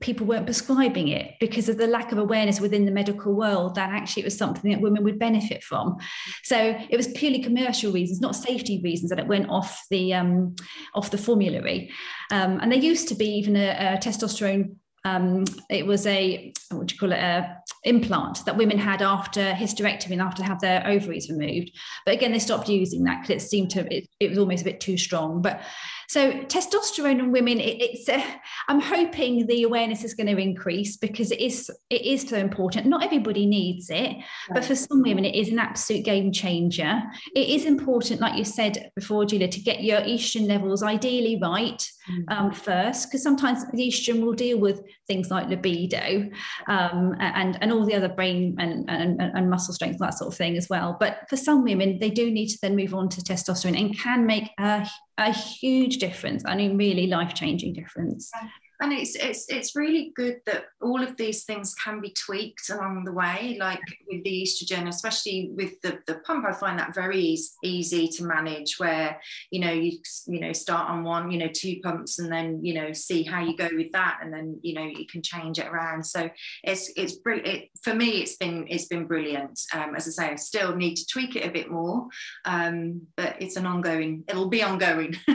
[0.00, 3.90] people weren't prescribing it because of the lack of awareness within the medical world that
[3.90, 5.96] actually it was something that women would benefit from.
[6.42, 10.56] So it was purely commercial reasons, not safety reasons, that it went off the um,
[10.94, 11.90] off the formulary.
[12.30, 16.88] Um, and there used to be even a, a testosterone um, it was a what
[16.88, 20.84] do you call it a implant that women had after hysterectomy and after have their
[20.84, 21.70] ovaries removed
[22.04, 24.64] but again they stopped using that because it seemed to it, it, was almost a
[24.64, 25.60] bit too strong but
[26.08, 28.08] So testosterone in women, it, it's.
[28.08, 28.22] Uh,
[28.68, 32.86] I'm hoping the awareness is going to increase because it is it is so important.
[32.86, 34.24] Not everybody needs it, right.
[34.52, 37.02] but for some women, it is an absolute game changer.
[37.34, 41.88] It is important, like you said before, Julia, to get your estrogen levels ideally right
[42.10, 42.24] mm.
[42.28, 46.28] um, first, because sometimes the estrogen will deal with things like libido
[46.68, 50.36] um, and and all the other brain and, and, and muscle strength that sort of
[50.36, 50.96] thing as well.
[50.98, 54.26] But for some women, they do need to then move on to testosterone and can
[54.26, 54.86] make a,
[55.18, 56.42] a huge difference.
[56.46, 58.30] I mean, really life changing difference
[58.80, 63.04] and it's it's it's really good that all of these things can be tweaked along
[63.04, 66.44] the way like with the estrogen especially with the, the pump.
[66.46, 71.04] I find that very easy to manage where you know you you know start on
[71.04, 74.18] one you know two pumps and then you know see how you go with that.
[74.22, 76.04] And then you know you can change it around.
[76.04, 76.28] So
[76.62, 79.60] it's it's it, for me it's been it's been brilliant.
[79.74, 82.06] Um, as i say i still need to tweak it a bit more
[82.44, 85.14] um, but it's an ongoing it'll be ongoing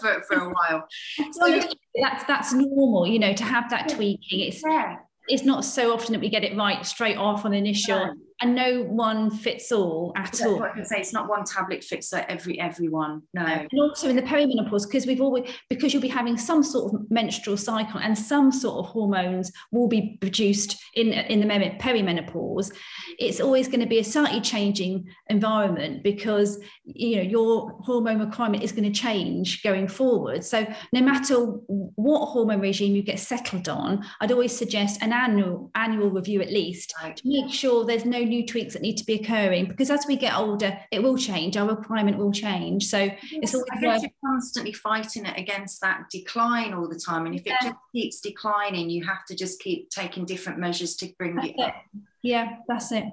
[0.00, 0.86] for, for a while.
[1.32, 1.60] So,
[2.00, 4.40] that's that's normal you know to have that tweaking.
[4.40, 4.96] It's yeah.
[5.28, 8.82] it's not so often that we get it right straight off on initial and no
[8.82, 10.62] one fits all at all.
[10.62, 13.22] I can say it's not one tablet fits every everyone.
[13.32, 13.44] No.
[13.44, 17.10] And also in the perimenopause, because we've always because you'll be having some sort of
[17.10, 22.72] menstrual cycle and some sort of hormones will be produced in in the perimenopause.
[23.18, 28.62] It's always going to be a slightly changing environment because you know your hormone requirement
[28.62, 30.44] is going to change going forward.
[30.44, 35.70] So no matter what hormone regime you get settled on, I'd always suggest an annual
[35.74, 37.16] annual review at least right.
[37.16, 40.16] to make sure there's no new tweaks that need to be occurring because as we
[40.16, 41.56] get older, it will change.
[41.56, 42.86] Our requirement will change.
[42.86, 46.98] So yes, it's always I guess you're constantly fighting it against that decline all the
[46.98, 47.26] time.
[47.26, 47.54] And if yeah.
[47.54, 51.48] it just keeps declining, you have to just keep taking different measures to bring that's
[51.48, 51.74] it up.
[52.22, 53.04] Yeah, that's it.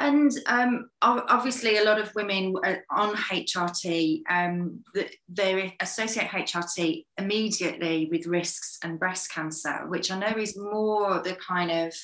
[0.00, 2.54] And um, obviously, a lot of women
[2.90, 4.82] on HRT, um,
[5.28, 11.36] they associate HRT immediately with risks and breast cancer, which I know is more the
[11.36, 11.94] kind of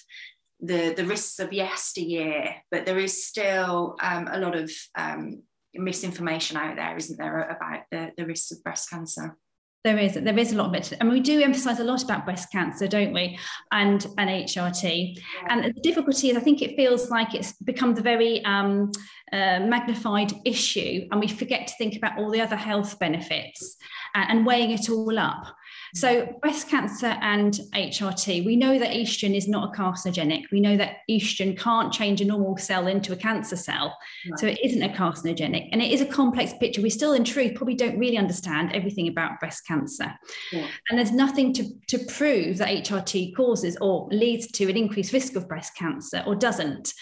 [0.62, 5.42] the, the risks of yesteryear, but there is still um, a lot of um,
[5.74, 9.36] misinformation out there, isn't there, about the, the risks of breast cancer?
[9.82, 12.26] There is, there is a lot of it, and we do emphasise a lot about
[12.26, 13.38] breast cancer, don't we?
[13.72, 15.22] And and HRT, yeah.
[15.48, 18.92] and the difficulty is, I think it feels like it's become the very um,
[19.32, 23.78] uh, magnified issue, and we forget to think about all the other health benefits
[24.14, 25.46] and, and weighing it all up.
[25.94, 30.44] So, breast cancer and HRT, we know that estrogen is not a carcinogenic.
[30.52, 33.96] We know that estrogen can't change a normal cell into a cancer cell.
[34.30, 34.38] Right.
[34.38, 35.68] So, it isn't a carcinogenic.
[35.72, 36.82] And it is a complex picture.
[36.82, 40.12] We still, in truth, probably don't really understand everything about breast cancer.
[40.52, 40.66] Yeah.
[40.88, 45.34] And there's nothing to, to prove that HRT causes or leads to an increased risk
[45.36, 46.92] of breast cancer or doesn't.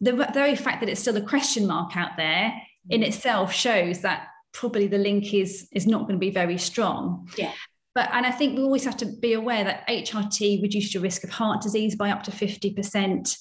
[0.00, 2.54] The very fact that it's still a question mark out there
[2.88, 3.06] in mm.
[3.06, 7.28] itself shows that probably the link is is not going to be very strong.
[7.36, 7.52] Yeah.
[7.94, 11.24] But and I think we always have to be aware that HRT reduces your risk
[11.24, 13.36] of heart disease by up to 50%.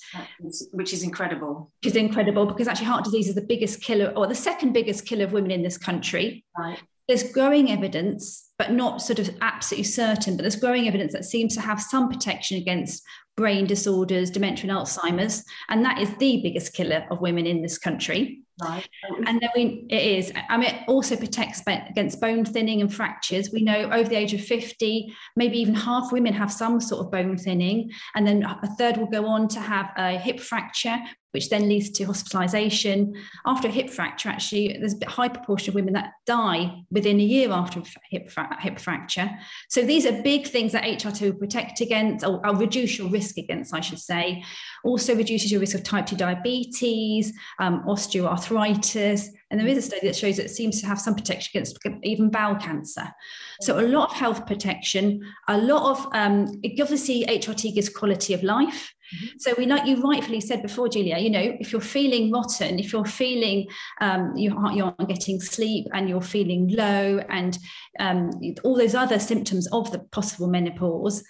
[0.72, 1.72] Which is incredible.
[1.82, 5.06] Which is incredible because actually heart disease is the biggest killer or the second biggest
[5.06, 6.44] killer of women in this country.
[6.58, 6.80] Right.
[7.08, 11.56] There's growing evidence, but not sort of absolutely certain, but there's growing evidence that seems
[11.56, 13.04] to have some protection against
[13.36, 15.44] brain disorders, dementia, and Alzheimer's.
[15.70, 18.42] And that is the biggest killer of women in this country.
[18.62, 18.88] Right.
[19.26, 20.34] And then we, it is.
[20.50, 23.52] I mean, it also protects against bone thinning and fractures.
[23.52, 27.12] We know over the age of 50, maybe even half women have some sort of
[27.12, 27.92] bone thinning.
[28.16, 30.98] And then a third will go on to have a hip fracture,
[31.32, 33.14] which then leads to hospitalization.
[33.46, 37.24] After a hip fracture, actually, there's a high proportion of women that die within a
[37.24, 39.30] year after a hip, fra- hip fracture.
[39.70, 43.38] So these are big things that HRT will protect against, or, or, reduce your risk
[43.38, 44.44] against, I should say.
[44.84, 49.28] Also reduces your risk of type 2 diabetes, um, osteoarthritis.
[49.52, 52.30] And there is a study that shows it seems to have some protection against even
[52.30, 53.08] bowel cancer.
[53.62, 58.44] So a lot of health protection, a lot of, um, obviously HRT gives quality of
[58.44, 58.94] life.
[59.16, 59.38] Mm-hmm.
[59.40, 62.94] So we like you rightfully said before, Julia, you know, if you're feeling rotten, if
[62.94, 63.68] you're feeling
[64.02, 67.58] um, you aren't, you aren't getting sleep and you're feeling low and
[68.00, 68.32] um,
[68.64, 71.24] all those other symptoms of the possible menopause,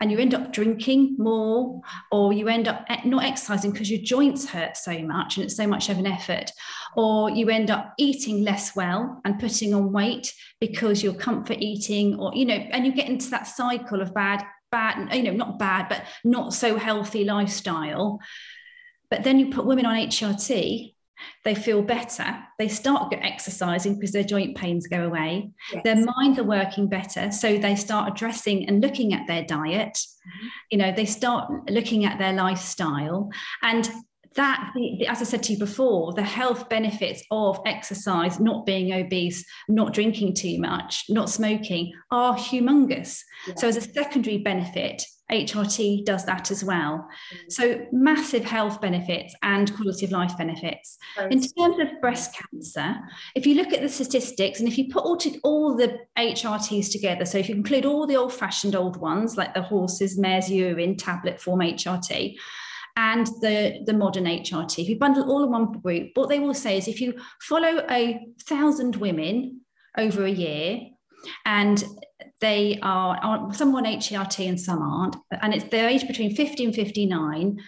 [0.00, 1.80] and you end up drinking more
[2.12, 5.66] or you end up not exercising because your joints hurt so much and it's so
[5.66, 6.50] much of an effort,
[6.96, 12.18] or you end up eating less well and putting on weight because you're comfort eating
[12.18, 15.58] or, you know, and you get into that cycle of bad bad, you know, not
[15.58, 18.20] bad, but not so healthy lifestyle.
[19.10, 20.94] But then you put women on HRT,
[21.44, 22.38] they feel better.
[22.58, 25.50] They start exercising because their joint pains go away.
[25.72, 25.82] Yes.
[25.84, 27.30] Their minds are working better.
[27.30, 29.94] So they start addressing and looking at their diet.
[29.94, 30.46] Mm-hmm.
[30.70, 33.30] You know, they start looking at their lifestyle.
[33.62, 33.88] And
[34.36, 34.72] that,
[35.08, 39.92] as I said to you before, the health benefits of exercise, not being obese, not
[39.92, 43.20] drinking too much, not smoking are humongous.
[43.46, 43.54] Yeah.
[43.56, 47.08] So, as a secondary benefit, HRT does that as well.
[47.34, 47.52] Mm.
[47.52, 50.98] So, massive health benefits and quality of life benefits.
[51.30, 52.96] In terms of breast cancer,
[53.34, 56.92] if you look at the statistics and if you put all, to, all the HRTs
[56.92, 60.50] together, so if you include all the old fashioned old ones like the horses, mare's
[60.50, 62.36] urine, tablet form HRT,
[62.96, 64.78] and the, the modern HRT.
[64.78, 67.84] If you bundle all in one group, what they will say is if you follow
[67.90, 69.60] a thousand women
[69.98, 70.80] over a year
[71.44, 71.84] and
[72.40, 76.64] they are, are some on HRT and some aren't, and it's their age between 50
[76.64, 77.58] and 59,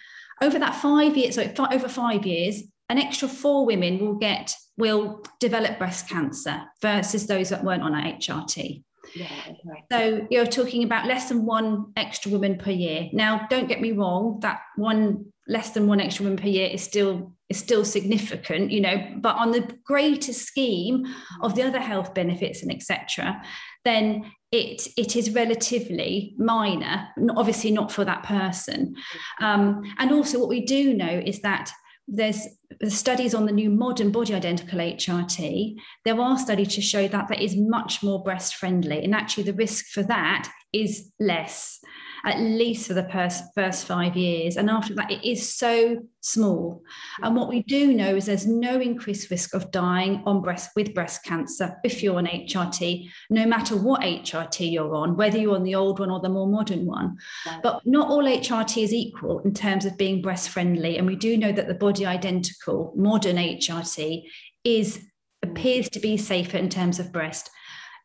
[0.40, 5.22] over that five years, so over five years, an extra four women will get will
[5.40, 8.84] develop breast cancer versus those that weren't on HRT.
[9.14, 9.84] Yeah, okay.
[9.90, 13.08] So you're talking about less than one extra woman per year.
[13.12, 16.82] Now, don't get me wrong, that one less than one extra woman per year is
[16.82, 21.06] still is still significant, you know, but on the greater scheme
[21.40, 23.40] of the other health benefits and etc.,
[23.84, 28.94] then it it is relatively minor, obviously not for that person.
[29.40, 31.72] Um, and also, what we do know is that
[32.08, 32.46] there's
[32.88, 37.40] studies on the new modern body identical HRT, there are studies to show that that
[37.42, 39.04] is much more breast friendly.
[39.04, 41.78] And actually, the risk for that is less
[42.24, 44.56] at least for the first, first five years.
[44.56, 46.82] And after that, it is so small.
[47.22, 50.94] And what we do know is there's no increased risk of dying on breast with
[50.94, 55.62] breast cancer if you're on HRT, no matter what HRT you're on, whether you're on
[55.62, 57.16] the old one or the more modern one.
[57.62, 60.98] But not all HRT is equal in terms of being breast friendly.
[60.98, 64.24] And we do know that the body identical modern HRT
[64.64, 65.04] is
[65.42, 67.48] appears to be safer in terms of breast.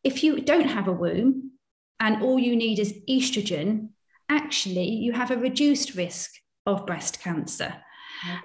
[0.04, 1.52] If you don't have a womb,
[2.00, 3.90] and all you need is estrogen,
[4.30, 6.32] actually you have a reduced risk
[6.66, 7.76] of breast cancer.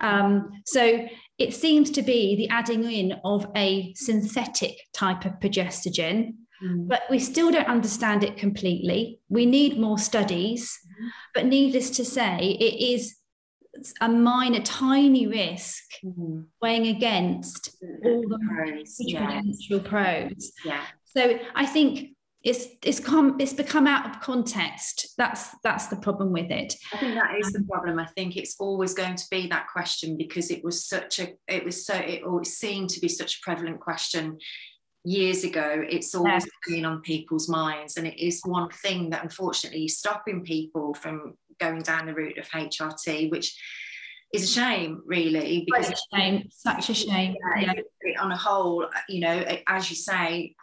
[0.01, 1.07] Um, so
[1.39, 6.89] it seems to be the adding in of a synthetic type of progestogen, mm.
[6.89, 9.21] but we still don't understand it completely.
[9.29, 11.09] We need more studies, mm.
[11.35, 13.17] but needless to say, it is
[14.01, 16.45] a minor, tiny risk mm.
[16.61, 19.43] weighing against all the pros, yeah.
[19.85, 20.53] pros.
[20.65, 20.83] Yeah.
[21.05, 22.11] So I think
[22.45, 25.15] it's it's come it's become out of context.
[25.19, 26.75] That's that's the problem with it.
[26.93, 27.99] I think that is the um, problem.
[27.99, 31.65] I think it's always going to be that question because it was such a it
[31.65, 34.39] was so it always seemed to be such a prevalent question
[35.05, 35.83] years ago.
[35.89, 36.77] It's always yeah.
[36.77, 37.97] been on people's minds.
[37.97, 42.39] And it is one thing that unfortunately is stopping people from going down the route
[42.39, 43.61] of hrt which
[44.33, 46.49] is a shame really because it's a shame.
[46.51, 47.35] Such a shame.
[47.57, 47.73] yeah,
[48.05, 48.23] yeah.
[48.23, 50.55] on a whole you know as you say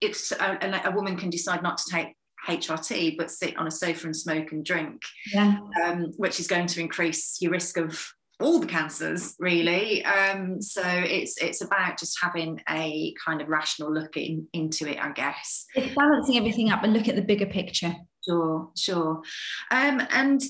[0.00, 2.08] it's a, a, woman can decide not to take
[2.46, 5.02] HRT, but sit on a sofa and smoke and drink,
[5.32, 5.58] yeah.
[5.82, 10.04] um, which is going to increase your risk of all the cancers, really.
[10.04, 14.98] Um, so it's it's about just having a kind of rational look in, into it,
[15.02, 15.66] I guess.
[15.74, 17.94] It's balancing everything up and look at the bigger picture.
[18.26, 19.22] Sure, sure.
[19.70, 20.42] Um, and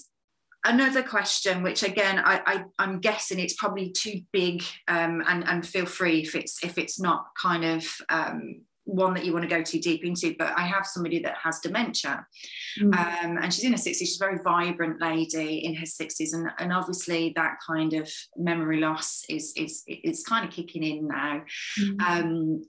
[0.64, 5.66] another question, which again I, I am guessing it's probably too big, um, and and
[5.66, 9.48] feel free if it's if it's not kind of um, one that you want to
[9.48, 12.26] go too deep into, but I have somebody that has dementia.
[12.80, 12.94] Mm.
[12.94, 16.34] Um, and she's in her 60s, she's a very vibrant lady in her 60s.
[16.34, 21.08] And, and obviously that kind of memory loss is is is kind of kicking in
[21.08, 21.42] now.
[21.80, 22.02] Mm.
[22.02, 22.62] Um,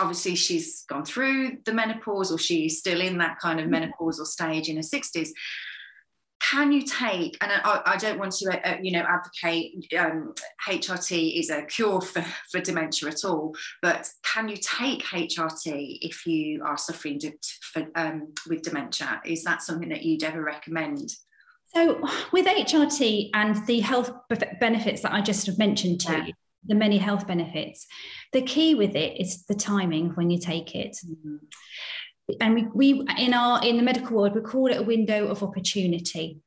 [0.00, 3.92] obviously she's gone through the menopause or she's still in that kind of mm.
[4.00, 5.28] menopausal stage in her 60s
[6.50, 10.34] can you take and I, I don't want to uh, you know advocate um,
[10.68, 16.26] HRT is a cure for, for dementia at all but can you take HRT if
[16.26, 17.20] you are suffering
[17.72, 19.20] for, um, with dementia?
[19.24, 21.10] Is that something that you'd ever recommend?
[21.74, 22.00] So
[22.32, 24.10] with HRT and the health
[24.60, 26.26] benefits that I just have mentioned to yeah.
[26.26, 26.32] you
[26.66, 27.86] the many health benefits
[28.32, 30.96] the key with it is the timing when you take it.
[31.06, 31.36] Mm-hmm
[32.40, 35.42] and we, we in our in the medical world we call it a window of
[35.42, 36.40] opportunity.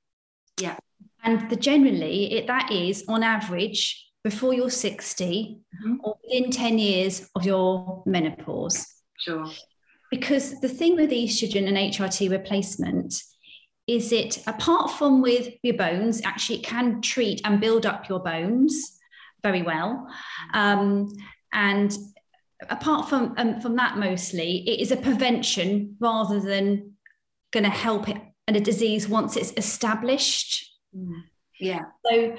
[0.60, 0.78] Yeah.
[1.24, 5.96] And the generally it that is on average before you're 60 mm-hmm.
[6.04, 8.86] or within 10 years of your menopause.
[9.18, 9.46] Sure.
[10.10, 13.22] Because the thing with estrogen and hrt replacement
[13.88, 18.20] is it apart from with your bones actually it can treat and build up your
[18.20, 18.98] bones
[19.44, 20.08] very well.
[20.54, 21.13] Um,
[21.54, 21.96] and
[22.70, 26.93] apart from um, from that mostly it is a prevention rather than
[27.52, 28.17] going to help it
[28.48, 31.22] and a disease once it's established mm.
[31.60, 32.36] yeah so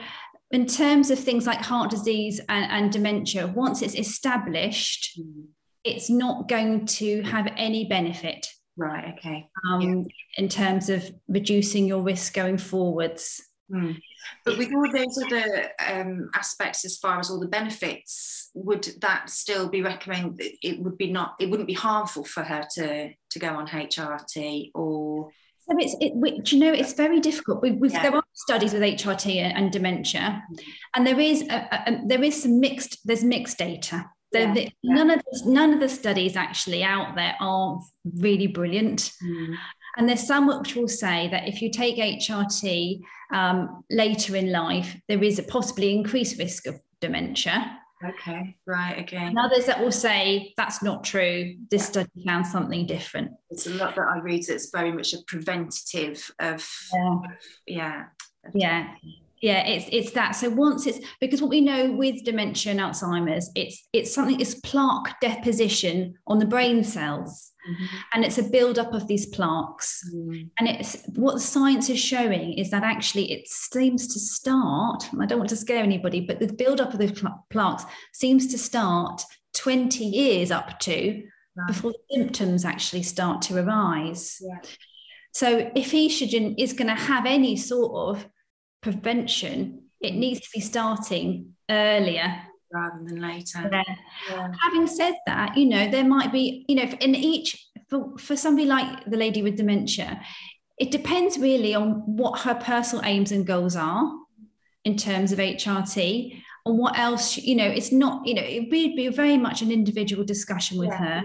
[0.50, 5.44] in terms of things like heart disease and, and dementia once it's established mm.
[5.84, 10.02] it's not going to have any benefit right okay um, yeah.
[10.36, 13.40] in terms of reducing your risk going forwards
[13.72, 14.00] Mm.
[14.44, 19.28] But with all those other um, aspects, as far as all the benefits, would that
[19.28, 20.52] still be recommended?
[20.62, 21.34] It would be not.
[21.38, 25.30] It wouldn't be harmful for her to to go on HRT or.
[25.70, 27.60] So it's it, do you know it's very difficult.
[27.60, 28.02] We, yeah.
[28.02, 30.58] There are studies with HRT and, and dementia, mm.
[30.94, 33.06] and there is a, a, there is some mixed.
[33.06, 34.06] There's mixed data.
[34.32, 34.54] Yeah.
[34.54, 37.80] The, none of the, none of the studies actually out there are
[38.18, 39.12] really brilliant.
[39.22, 39.54] Mm.
[39.98, 43.00] And there's some which will say that if you take HRT
[43.32, 47.78] um, later in life, there is a possibly increased risk of dementia.
[48.04, 49.28] Okay, right, again.
[49.28, 51.56] And others that will say that's not true.
[51.68, 51.86] This yeah.
[51.88, 53.32] study found something different.
[53.50, 57.18] It's a lot that I read that's very much a preventative of, yeah.
[57.66, 58.04] yeah.
[58.54, 58.94] Yeah
[59.40, 63.50] yeah it's it's that so once it's because what we know with dementia and alzheimer's
[63.54, 67.96] it's it's something it's plaque deposition on the brain cells mm-hmm.
[68.12, 70.46] and it's a build-up of these plaques mm-hmm.
[70.58, 75.26] and it's what the science is showing is that actually it seems to start i
[75.26, 79.22] don't want to scare anybody but the build-up of the plaques seems to start
[79.54, 81.22] 20 years up to
[81.56, 81.66] right.
[81.66, 84.58] before the symptoms actually start to arise yeah.
[85.32, 88.26] so if estrogen is going to have any sort of
[88.80, 92.42] prevention, it needs to be starting earlier
[92.72, 93.68] rather than later.
[93.70, 93.82] Yeah.
[94.30, 94.52] Yeah.
[94.62, 98.66] Having said that, you know, there might be, you know, in each, for, for somebody
[98.66, 100.20] like the lady with dementia,
[100.78, 104.12] it depends really on what her personal aims and goals are
[104.84, 108.70] in terms of HRT and what else, you know, it's not, you know, it would
[108.70, 111.22] be very much an individual discussion with yeah, her.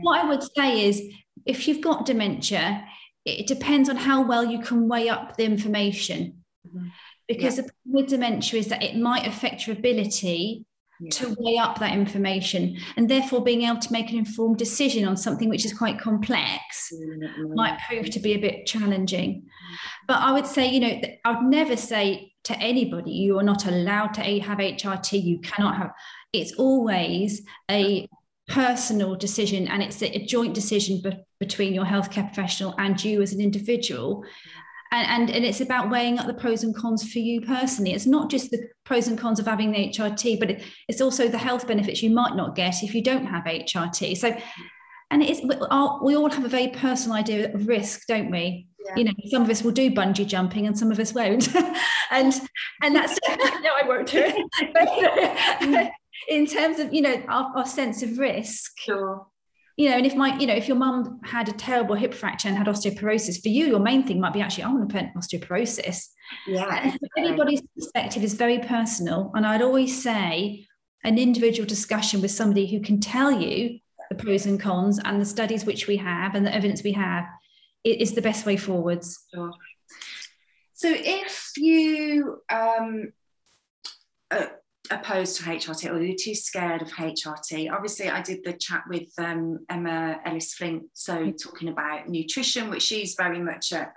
[0.00, 1.00] What I would say is
[1.46, 2.84] if you've got dementia,
[3.24, 6.88] it depends on how well you can weigh up the information Mm-hmm.
[7.28, 7.64] Because yeah.
[7.86, 10.64] with dementia is that it might affect your ability
[11.02, 11.10] yeah.
[11.10, 15.16] to weigh up that information and therefore being able to make an informed decision on
[15.16, 17.54] something which is quite complex mm-hmm.
[17.54, 19.30] might prove to be a bit challenging.
[19.30, 20.06] Mm-hmm.
[20.06, 23.66] But I would say, you know, I would never say to anybody, you are not
[23.66, 25.90] allowed to have HRT, you cannot have.
[26.32, 28.08] It's always a
[28.48, 33.32] personal decision and it's a, joint decision be- between your healthcare professional and you as
[33.32, 34.24] an individual
[34.92, 37.92] and, and, and it's about weighing up the pros and cons for you personally.
[37.92, 41.28] It's not just the pros and cons of having the HRT, but it, it's also
[41.28, 44.16] the health benefits you might not get if you don't have HRT.
[44.18, 44.36] So,
[45.10, 48.66] and it is we all have a very personal idea of risk, don't we?
[48.84, 48.96] Yeah.
[48.96, 51.48] You know, some of us will do bungee jumping and some of us won't,
[52.10, 52.34] and
[52.82, 55.92] and that's no, I won't do it.
[56.28, 59.26] in terms of you know our, our sense of risk, sure
[59.76, 62.48] you know, and if my, you know, if your mum had a terrible hip fracture
[62.48, 65.14] and had osteoporosis, for you, your main thing might be actually, I want to prevent
[65.14, 66.08] osteoporosis.
[66.46, 66.94] Yeah.
[67.16, 69.30] Everybody's perspective is very personal.
[69.34, 70.66] And I'd always say
[71.04, 73.78] an individual discussion with somebody who can tell you
[74.10, 77.24] the pros and cons and the studies which we have and the evidence we have
[77.82, 79.26] is the best way forwards.
[79.34, 79.52] Sure.
[80.74, 83.12] So if you um,
[84.30, 84.46] uh,
[84.90, 87.72] opposed to HRT or you're too scared of HRT.
[87.72, 91.30] Obviously, I did the chat with um, Emma Ellice Flint, so mm-hmm.
[91.36, 93.88] talking about nutrition, which she's very much a,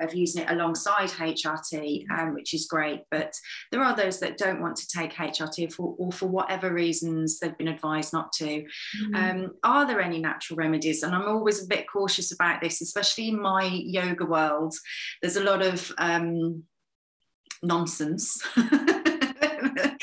[0.00, 3.02] a, of using it alongside HRT, um, which is great.
[3.10, 3.34] But
[3.72, 7.56] there are those that don't want to take HRT for, or for whatever reasons they've
[7.56, 8.44] been advised not to.
[8.44, 9.14] Mm-hmm.
[9.14, 11.02] Um, are there any natural remedies?
[11.02, 14.74] And I'm always a bit cautious about this, especially in my yoga world.
[15.22, 16.64] There's a lot of um,
[17.62, 18.42] nonsense.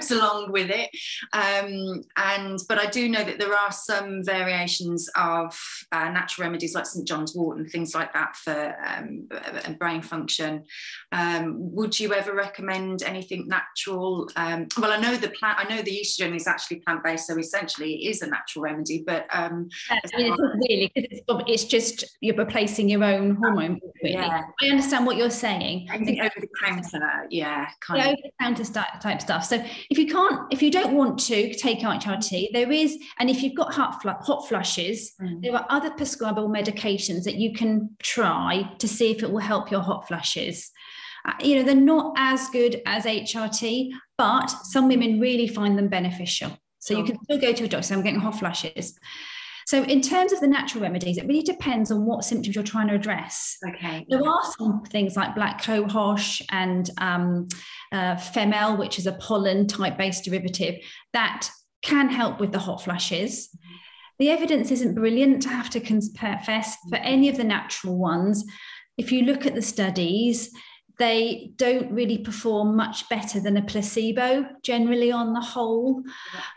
[0.00, 0.90] goes along with it.
[1.32, 5.58] Um, and but I do know that there are some variations of
[5.92, 9.28] uh, natural remedies like St John's wort and things like that for um,
[9.78, 10.64] brain function.
[11.12, 14.28] Um, would you ever recommend anything natural?
[14.36, 15.58] Um, well, I know the plant.
[15.58, 19.02] I know the estrogen is actually plant based, so essentially it is a natural remedy.
[19.06, 23.80] But um, I mean, it's really it's, it's, just you're replacing your own hormone.
[24.02, 24.14] Really.
[24.14, 24.42] Yeah.
[24.62, 25.88] I understand what you're saying.
[25.90, 29.44] I think over the counter, yeah, kind yeah, of over the counter type stuff.
[29.44, 33.42] So if you can't, if you don't want to take HRT, there is, and if
[33.42, 35.42] you've got hot, hot flushes, mm.
[35.42, 39.70] there are other prescribable medications that you can try to see if it will help
[39.70, 40.70] your hot flushes.
[41.26, 45.88] Uh, you know, they're not as good as HRT, but some women really find them
[45.88, 46.56] beneficial.
[46.78, 47.92] So you can still go to a doctor.
[47.92, 48.98] I'm getting hot flushes.
[49.66, 52.88] So, in terms of the natural remedies, it really depends on what symptoms you're trying
[52.88, 53.56] to address.
[53.68, 54.06] Okay.
[54.08, 57.48] There are some things like black cohosh and um,
[57.92, 60.76] uh, Femal, which is a pollen type based derivative,
[61.12, 61.48] that
[61.82, 63.48] can help with the hot flushes.
[64.18, 68.44] The evidence isn't brilliant, I have to confess, for any of the natural ones.
[68.98, 70.50] If you look at the studies,
[71.00, 76.02] they don't really perform much better than a placebo generally on the whole.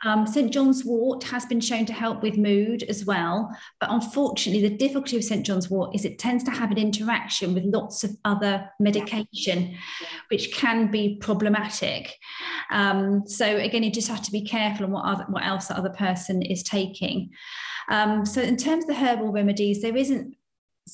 [0.03, 0.51] Um, St.
[0.51, 3.49] John's wort has been shown to help with mood as well.
[3.79, 5.45] But unfortunately, the difficulty with St.
[5.45, 9.77] John's wort is it tends to have an interaction with lots of other medication,
[10.29, 12.13] which can be problematic.
[12.69, 15.77] Um, so again, you just have to be careful on what, other, what else the
[15.77, 17.29] other person is taking.
[17.89, 20.35] Um, so in terms of the herbal remedies, there isn't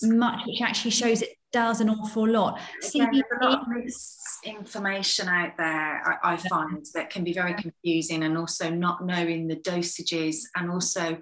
[0.03, 2.59] much which actually shows it does an awful lot.
[2.83, 8.23] CBD, a lot of misinformation out there, I, I find, that can be very confusing,
[8.23, 11.17] and also not knowing the dosages, and also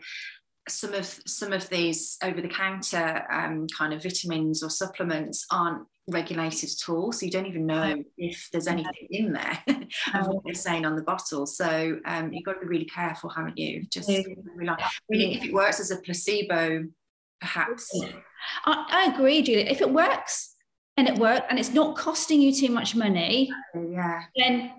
[0.70, 6.90] some of some of these over-the-counter um, kind of vitamins or supplements aren't regulated at
[6.90, 10.86] all, so you don't even know if there's anything in there and what they're saying
[10.86, 11.46] on the bottle.
[11.46, 13.86] So um, you've got to be really careful, haven't you?
[13.92, 14.76] Just really,
[15.10, 16.86] if it works as a placebo,
[17.40, 17.90] perhaps
[18.66, 19.70] I, I agree, Julie.
[19.70, 20.56] If it works
[20.96, 24.72] and it works and it's not costing you too much money, yeah, then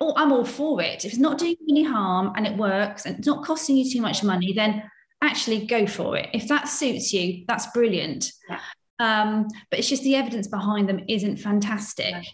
[0.00, 1.04] oh, I'm all for it.
[1.04, 4.00] If it's not doing any harm and it works and it's not costing you too
[4.00, 4.82] much money, then
[5.22, 6.30] actually go for it.
[6.32, 8.32] If that suits you, that's brilliant.
[8.48, 8.60] Yeah.
[8.98, 12.14] Um, but it's just the evidence behind them isn't fantastic.
[12.14, 12.24] Yeah.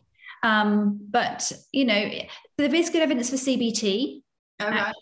[0.42, 2.10] Um, but you know,
[2.58, 4.22] there is good evidence for CBT.
[4.60, 4.94] Oh, right.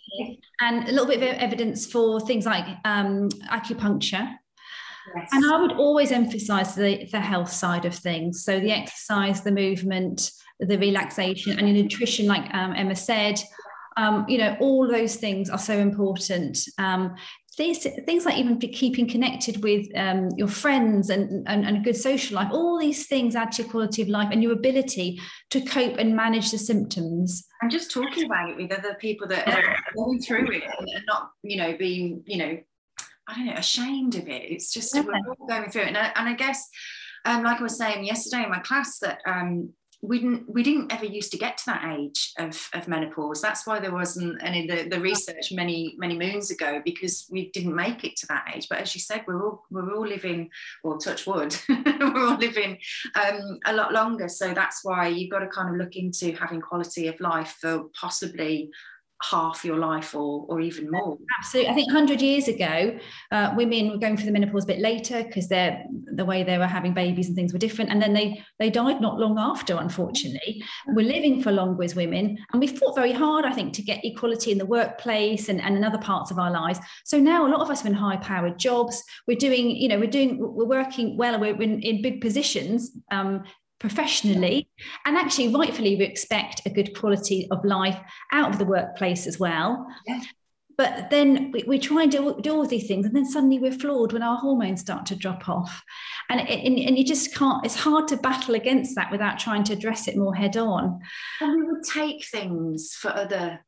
[0.61, 4.35] And a little bit of evidence for things like um, acupuncture.
[5.17, 5.29] Yes.
[5.33, 8.45] And I would always emphasize the, the health side of things.
[8.45, 10.31] So the exercise, the movement,
[10.61, 13.41] the relaxation, and nutrition, like um, Emma said,
[13.97, 16.59] um, you know, all those things are so important.
[16.79, 17.15] Um,
[17.57, 21.97] these things like even keeping connected with um, your friends and, and, and, a good
[21.97, 25.61] social life, all these things add to your quality of life and your ability to
[25.61, 27.47] cope and manage the symptoms.
[27.63, 31.31] And just talking about it with other people that are going through it and not,
[31.43, 32.59] you know, being, you know,
[33.29, 34.51] I don't know, ashamed of it.
[34.51, 35.89] It's just we're all going through it.
[35.89, 36.69] And I, and I guess,
[37.25, 39.73] um, like I was saying yesterday in my class, that um,
[40.05, 43.41] we didn't we didn't ever used to get to that age of, of menopause.
[43.41, 47.75] That's why there wasn't any the, the research many many moons ago because we didn't
[47.75, 48.69] make it to that age.
[48.69, 50.51] But as you said, we're all we're all living,
[50.83, 52.79] well, touch wood, we're all living
[53.15, 54.29] um, a lot longer.
[54.29, 57.85] So that's why you've got to kind of look into having quality of life for
[57.99, 58.71] possibly
[59.23, 61.17] half your life or, or even more.
[61.39, 61.71] Absolutely.
[61.71, 62.99] I think 100 years ago,
[63.31, 65.85] uh, women were going through the menopause a bit later because they're
[66.15, 67.91] the way they were having babies and things were different.
[67.91, 70.63] And then they they died not long after, unfortunately.
[70.89, 72.39] We're living for longer as women.
[72.53, 75.77] And we fought very hard, I think, to get equality in the workplace and, and
[75.77, 76.81] in other parts of our lives.
[77.05, 79.03] So now a lot of us are in high powered jobs.
[79.27, 82.93] We're doing, you know, we're doing, we're working well, we're in, in big positions.
[83.11, 83.45] Um,
[83.85, 84.67] professionally
[85.05, 88.01] and actually rightfully we expect a good quality of life
[88.33, 90.23] out of the workplace as well yeah.
[90.79, 93.71] but then we, we, try and do, do all these things and then suddenly we're
[93.71, 95.83] flawed when our hormones start to drop off
[96.31, 99.75] and, and, and you just can't it's hard to battle against that without trying to
[99.75, 100.99] address it more head on
[101.43, 103.63] and we would take things for other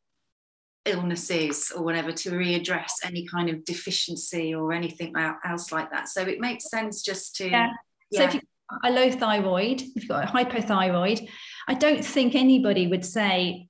[0.86, 5.12] illnesses or whatever to readdress any kind of deficiency or anything
[5.44, 7.68] else like that so it makes sense just to yeah.
[8.10, 8.20] Yeah.
[8.20, 8.40] So if you
[8.84, 11.28] a low thyroid, if you've got a hypothyroid,
[11.68, 13.68] I don't think anybody would say,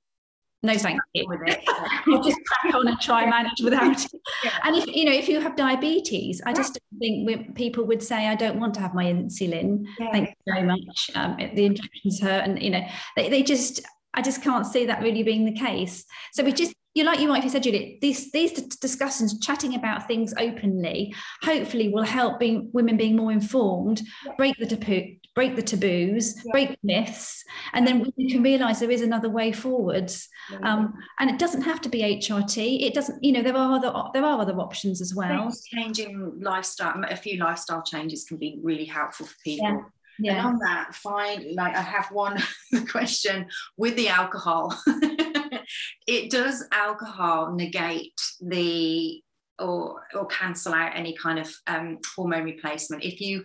[0.63, 1.27] no, thank you.
[1.29, 1.63] With it.
[2.07, 4.11] you just crack on and try and manage without it.
[4.45, 4.51] Yeah.
[4.65, 8.27] And if you know, if you have diabetes, I just don't think people would say,
[8.27, 9.85] I don't want to have my insulin.
[9.99, 10.13] Yeah.
[10.13, 11.11] Thank you very much.
[11.15, 12.87] Um, the injections hurt, and you know,
[13.17, 13.81] they, they just
[14.13, 16.05] I just can't see that really being the case.
[16.33, 20.09] So we just you like you might have said, Juliet, these these discussions, chatting about
[20.09, 24.33] things openly, hopefully will help being women being more informed, yeah.
[24.39, 26.53] break the taboo, break the taboos, yeah.
[26.53, 27.45] break myths,
[27.75, 30.27] and then we can realise there is another way forwards.
[30.51, 30.59] Yeah.
[30.61, 32.87] Um, and it doesn't have to be HRT.
[32.87, 35.53] It doesn't, you know, there are other there are other options as well.
[35.67, 39.85] Changing lifestyle, a few lifestyle changes can be really helpful for people.
[40.19, 40.39] Yeah.
[40.39, 42.43] And on that, fine, like I have one
[42.91, 44.75] question with the alcohol.
[46.07, 49.23] it does alcohol negate the
[49.59, 53.43] or or cancel out any kind of um, hormone replacement if you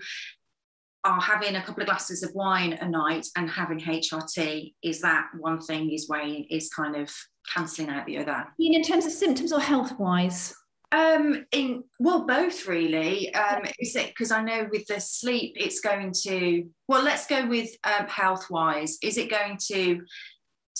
[1.03, 5.29] are having a couple of glasses of wine a night and having HRT, is that
[5.39, 7.11] one thing is weighing is kind of
[7.51, 8.45] cancelling out the other?
[8.59, 10.53] in terms of symptoms or health wise?
[10.91, 13.33] Um, in well, both really.
[13.33, 17.47] Um, is it because I know with the sleep, it's going to well, let's go
[17.47, 18.97] with um, health wise.
[19.01, 20.01] Is it going to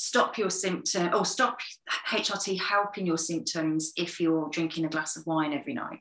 [0.02, 1.60] stop your symptom or stop
[2.10, 6.00] HRT helping your symptoms if you're drinking a glass of wine every night?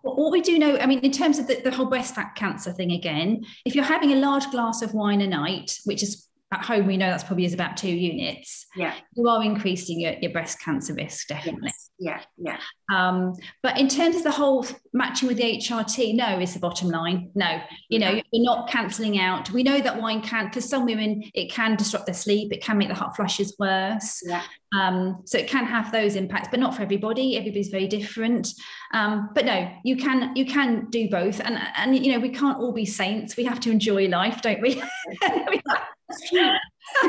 [0.00, 2.72] What we do know, I mean, in terms of the, the whole breast fat cancer
[2.72, 6.64] thing again, if you're having a large glass of wine a night, which is at
[6.64, 8.66] home we know that's probably is about two units.
[8.74, 8.94] Yeah.
[9.14, 11.72] You are increasing your, your breast cancer risk definitely.
[11.98, 12.24] Yes.
[12.38, 12.56] yeah.
[12.56, 12.58] Yeah.
[12.94, 16.88] Um, but in terms of the whole matching with the hrt no is the bottom
[16.88, 17.30] line.
[17.34, 17.60] No.
[17.90, 19.50] You know you're not cancelling out.
[19.50, 22.50] We know that wine can for some women it can disrupt their sleep.
[22.52, 24.22] It can make the hot flushes worse.
[24.24, 24.42] Yeah.
[24.78, 27.36] Um, so it can have those impacts but not for everybody.
[27.36, 28.48] Everybody's very different.
[28.94, 31.40] Um, but no you can you can do both.
[31.40, 33.36] And and you know we can't all be saints.
[33.36, 34.82] We have to enjoy life don't we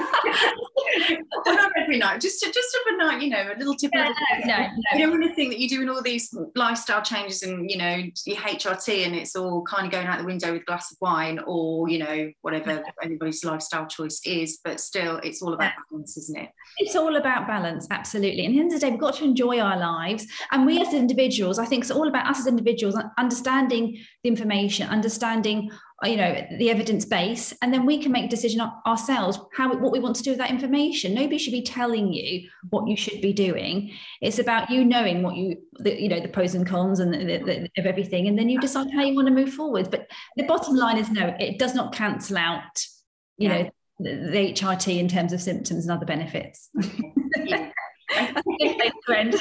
[1.45, 3.91] not every night, just just a night, you know, a little tip.
[3.93, 4.12] Yeah,
[4.45, 5.00] no, no, no.
[5.00, 8.38] You want to think that you're doing all these lifestyle changes and you know your
[8.38, 11.39] HRT and it's all kind of going out the window with a glass of wine
[11.47, 14.60] or you know whatever anybody's lifestyle choice is.
[14.64, 16.50] But still, it's all about balance, isn't it?
[16.78, 18.45] It's all about balance, absolutely.
[18.45, 20.82] And at the end of the day, we've got to enjoy our lives, and we
[20.82, 25.72] as individuals, I think, it's all about us as individuals understanding the information, understanding
[26.04, 29.91] you know the evidence base and then we can make a decision ourselves how what
[29.91, 33.22] we want to do with that information nobody should be telling you what you should
[33.22, 33.91] be doing
[34.22, 37.18] it's about you knowing what you the, you know the pros and cons and the,
[37.18, 40.43] the, of everything and then you decide how you want to move forward but the
[40.43, 42.86] bottom line is no it does not cancel out
[43.38, 43.64] you yeah.
[43.64, 43.70] know
[44.00, 46.70] the, the hrt in terms of symptoms and other benefits
[47.45, 47.72] yeah.
[48.16, 49.36] and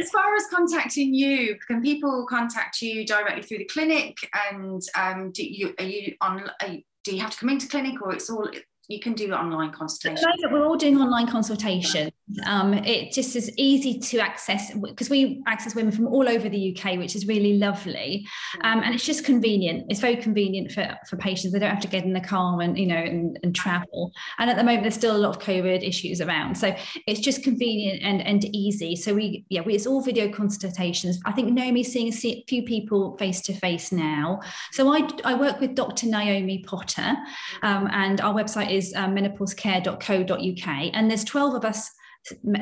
[0.00, 4.16] as far as contacting you, can people contact you directly through the clinic?
[4.50, 6.48] And um, do you are you on?
[6.62, 8.48] Are you, do you have to come into clinic, or it's all
[8.88, 10.24] you can do online consultation.
[10.50, 12.10] We're all doing online consultation.
[12.44, 16.76] Um, it just is easy to access because we access women from all over the
[16.76, 18.26] UK, which is really lovely.
[18.62, 19.86] Um, and it's just convenient.
[19.88, 21.52] It's very convenient for, for patients.
[21.52, 24.12] They don't have to get in the car and you know and, and travel.
[24.38, 26.74] And at the moment, there's still a lot of COVID issues around, so
[27.06, 28.94] it's just convenient and and easy.
[28.94, 31.18] So we yeah, we, it's all video consultations.
[31.24, 34.40] I think Naomi's seeing a few people face to face now.
[34.72, 36.06] So I I work with Dr.
[36.06, 37.16] Naomi Potter,
[37.62, 40.90] um, and our website is um, menopausecare.co.uk.
[40.92, 41.90] And there's 12 of us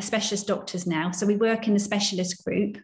[0.00, 1.10] specialist doctors now.
[1.10, 2.76] So we work in the specialist group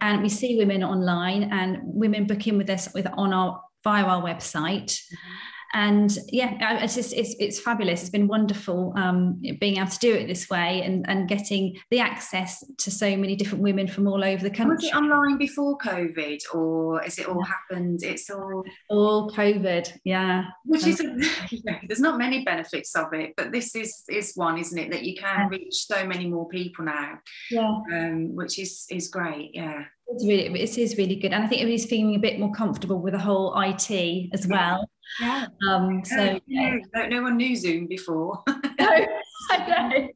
[0.00, 4.04] and we see women online and women book in with us with on our via
[4.04, 4.90] our website.
[4.90, 8.00] Mm-hmm and yeah it's just it's, it's fabulous.
[8.00, 12.00] It's been wonderful um, being able to do it this way and, and getting the
[12.00, 15.76] access to so many different women from all over the country was it online before
[15.78, 18.00] covid or is it all happened?
[18.02, 20.44] It's all all covid yeah.
[20.64, 21.00] Which is
[21.50, 24.90] you know, there's not many benefits of it but this is is one isn't it
[24.90, 27.18] that you can reach so many more people now
[27.50, 27.78] yeah.
[27.92, 29.84] um, which is is great yeah.
[30.10, 31.32] It's really it is really good.
[31.34, 34.88] And i think everybody's feeling a bit more comfortable with the whole it as well
[35.20, 35.46] yeah.
[35.68, 36.76] Um, so yeah.
[36.94, 38.42] No, no, one knew Zoom before.
[38.46, 39.06] no,
[39.50, 40.08] I know.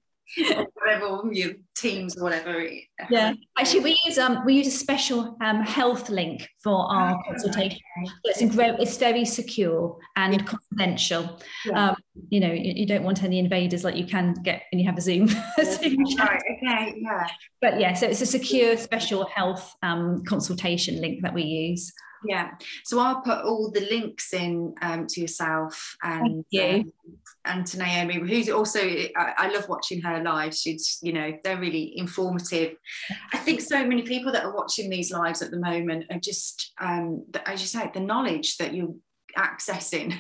[0.74, 2.66] whatever your teams or whatever
[3.10, 7.30] yeah actually we use um we use a special um health link for our oh,
[7.30, 10.42] consultation so it's, it's very secure and yeah.
[10.44, 11.90] confidential yeah.
[11.90, 11.96] um
[12.30, 14.96] you know you, you, don't want any invaders like you can get when you have
[14.96, 17.26] a zoom, zoom right okay yeah
[17.60, 21.92] but yeah so it's a secure special health um consultation link that we use
[22.24, 22.50] yeah.
[22.84, 26.62] So i'll put all the links in um, to yourself and you.
[26.62, 26.92] Um,
[27.44, 30.54] and to naomi who's also I, I, love watching her live.
[30.54, 32.76] She's you know they're really informative.
[33.32, 36.72] I think so many people that are watching these lives at the moment are just
[36.80, 38.94] um, as you say the knowledge that you're
[39.36, 40.14] accessing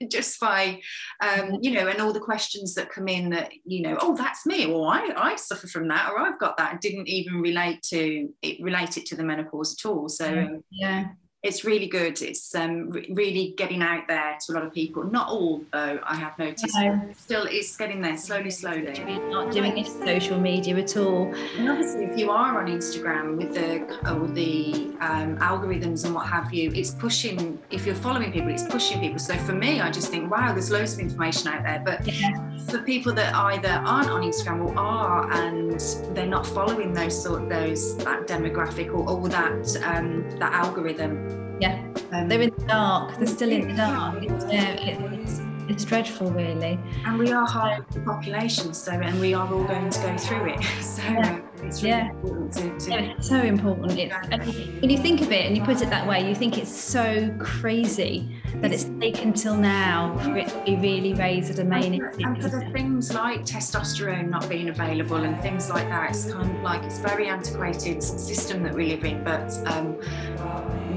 [0.10, 0.80] just by
[1.22, 4.44] um, you know and all the questions that come in that you know oh that's
[4.46, 6.72] me or I, I suffer from that or I've got that.
[6.72, 10.08] And didn't even relate to it relate it to the menopause at all.
[10.08, 11.08] So yeah
[11.42, 12.20] it's really good.
[12.20, 15.04] It's um, re- really getting out there to a lot of people.
[15.04, 16.76] Not all, though, I have noticed.
[16.76, 17.00] No.
[17.16, 18.92] Still, it's getting there slowly, slowly.
[19.30, 21.32] Not doing it social media at all.
[21.56, 26.14] And obviously, if you are on Instagram with the uh, with the um, algorithms and
[26.14, 27.58] what have you, it's pushing.
[27.70, 29.18] If you're following people, it's pushing people.
[29.18, 31.82] So for me, I just think, wow, there's loads of information out there.
[31.82, 32.49] But yeah.
[32.70, 35.80] For people that either aren't on Instagram or are, and
[36.14, 41.40] they're not following those sort of those that demographic or, or that um, that algorithm
[41.60, 43.18] yeah, um, they're in the dark.
[43.18, 44.24] They're still in the dark.
[44.24, 46.80] Yeah, it's, it's dreadful, really.
[47.04, 50.64] And we are high population, so and we are all going to go through it.
[50.80, 51.40] So yeah.
[51.62, 52.10] It's really yeah.
[52.10, 53.98] important to, to yeah, it's so important.
[53.98, 56.74] It's, when you think of it and you put it that way, you think it's
[56.74, 61.64] so crazy that it's taken till now for it to be really raised at a
[61.64, 61.94] main.
[61.94, 66.30] And, and for the things like testosterone not being available and things like that, it's
[66.32, 69.50] kind of like it's very antiquated system that we live in, but.
[69.66, 69.98] Um,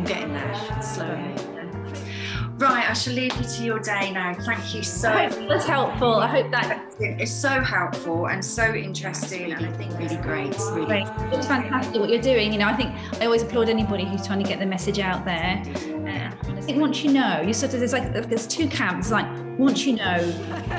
[0.05, 1.52] getting there slowly.
[2.63, 4.33] Right, I shall leave you to your day now.
[4.33, 5.35] Thank you so much.
[5.49, 6.15] That's helpful.
[6.15, 10.57] I hope that it's so helpful and so interesting and I think really great.
[10.71, 11.07] Really great.
[11.33, 12.53] It's fantastic what you're doing.
[12.53, 15.25] You know, I think I always applaud anybody who's trying to get the message out
[15.25, 15.61] there.
[16.05, 16.33] Yeah.
[16.47, 19.11] I think once you know, you sort of there's like there's two camps.
[19.11, 19.27] Like
[19.57, 20.17] once you know,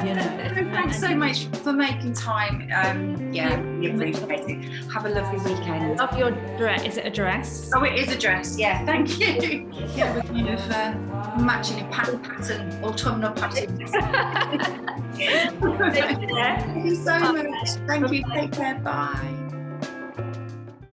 [0.05, 0.70] you know.
[0.72, 2.70] Thanks so much for making time.
[2.75, 4.64] Um, yeah, we appreciate it.
[4.93, 5.99] Have a lovely weekend.
[5.99, 6.85] Love your dress.
[6.85, 7.70] Is it a dress?
[7.75, 8.59] Oh, it is a dress.
[8.59, 9.70] Yeah, thank you.
[9.95, 10.95] Yeah, we're kind of uh,
[11.39, 13.77] matching a pattern, pattern autumnal pattern.
[15.14, 17.68] Thank you so much.
[17.87, 18.25] Thank you.
[18.33, 18.75] Take care.
[18.77, 19.43] Bye.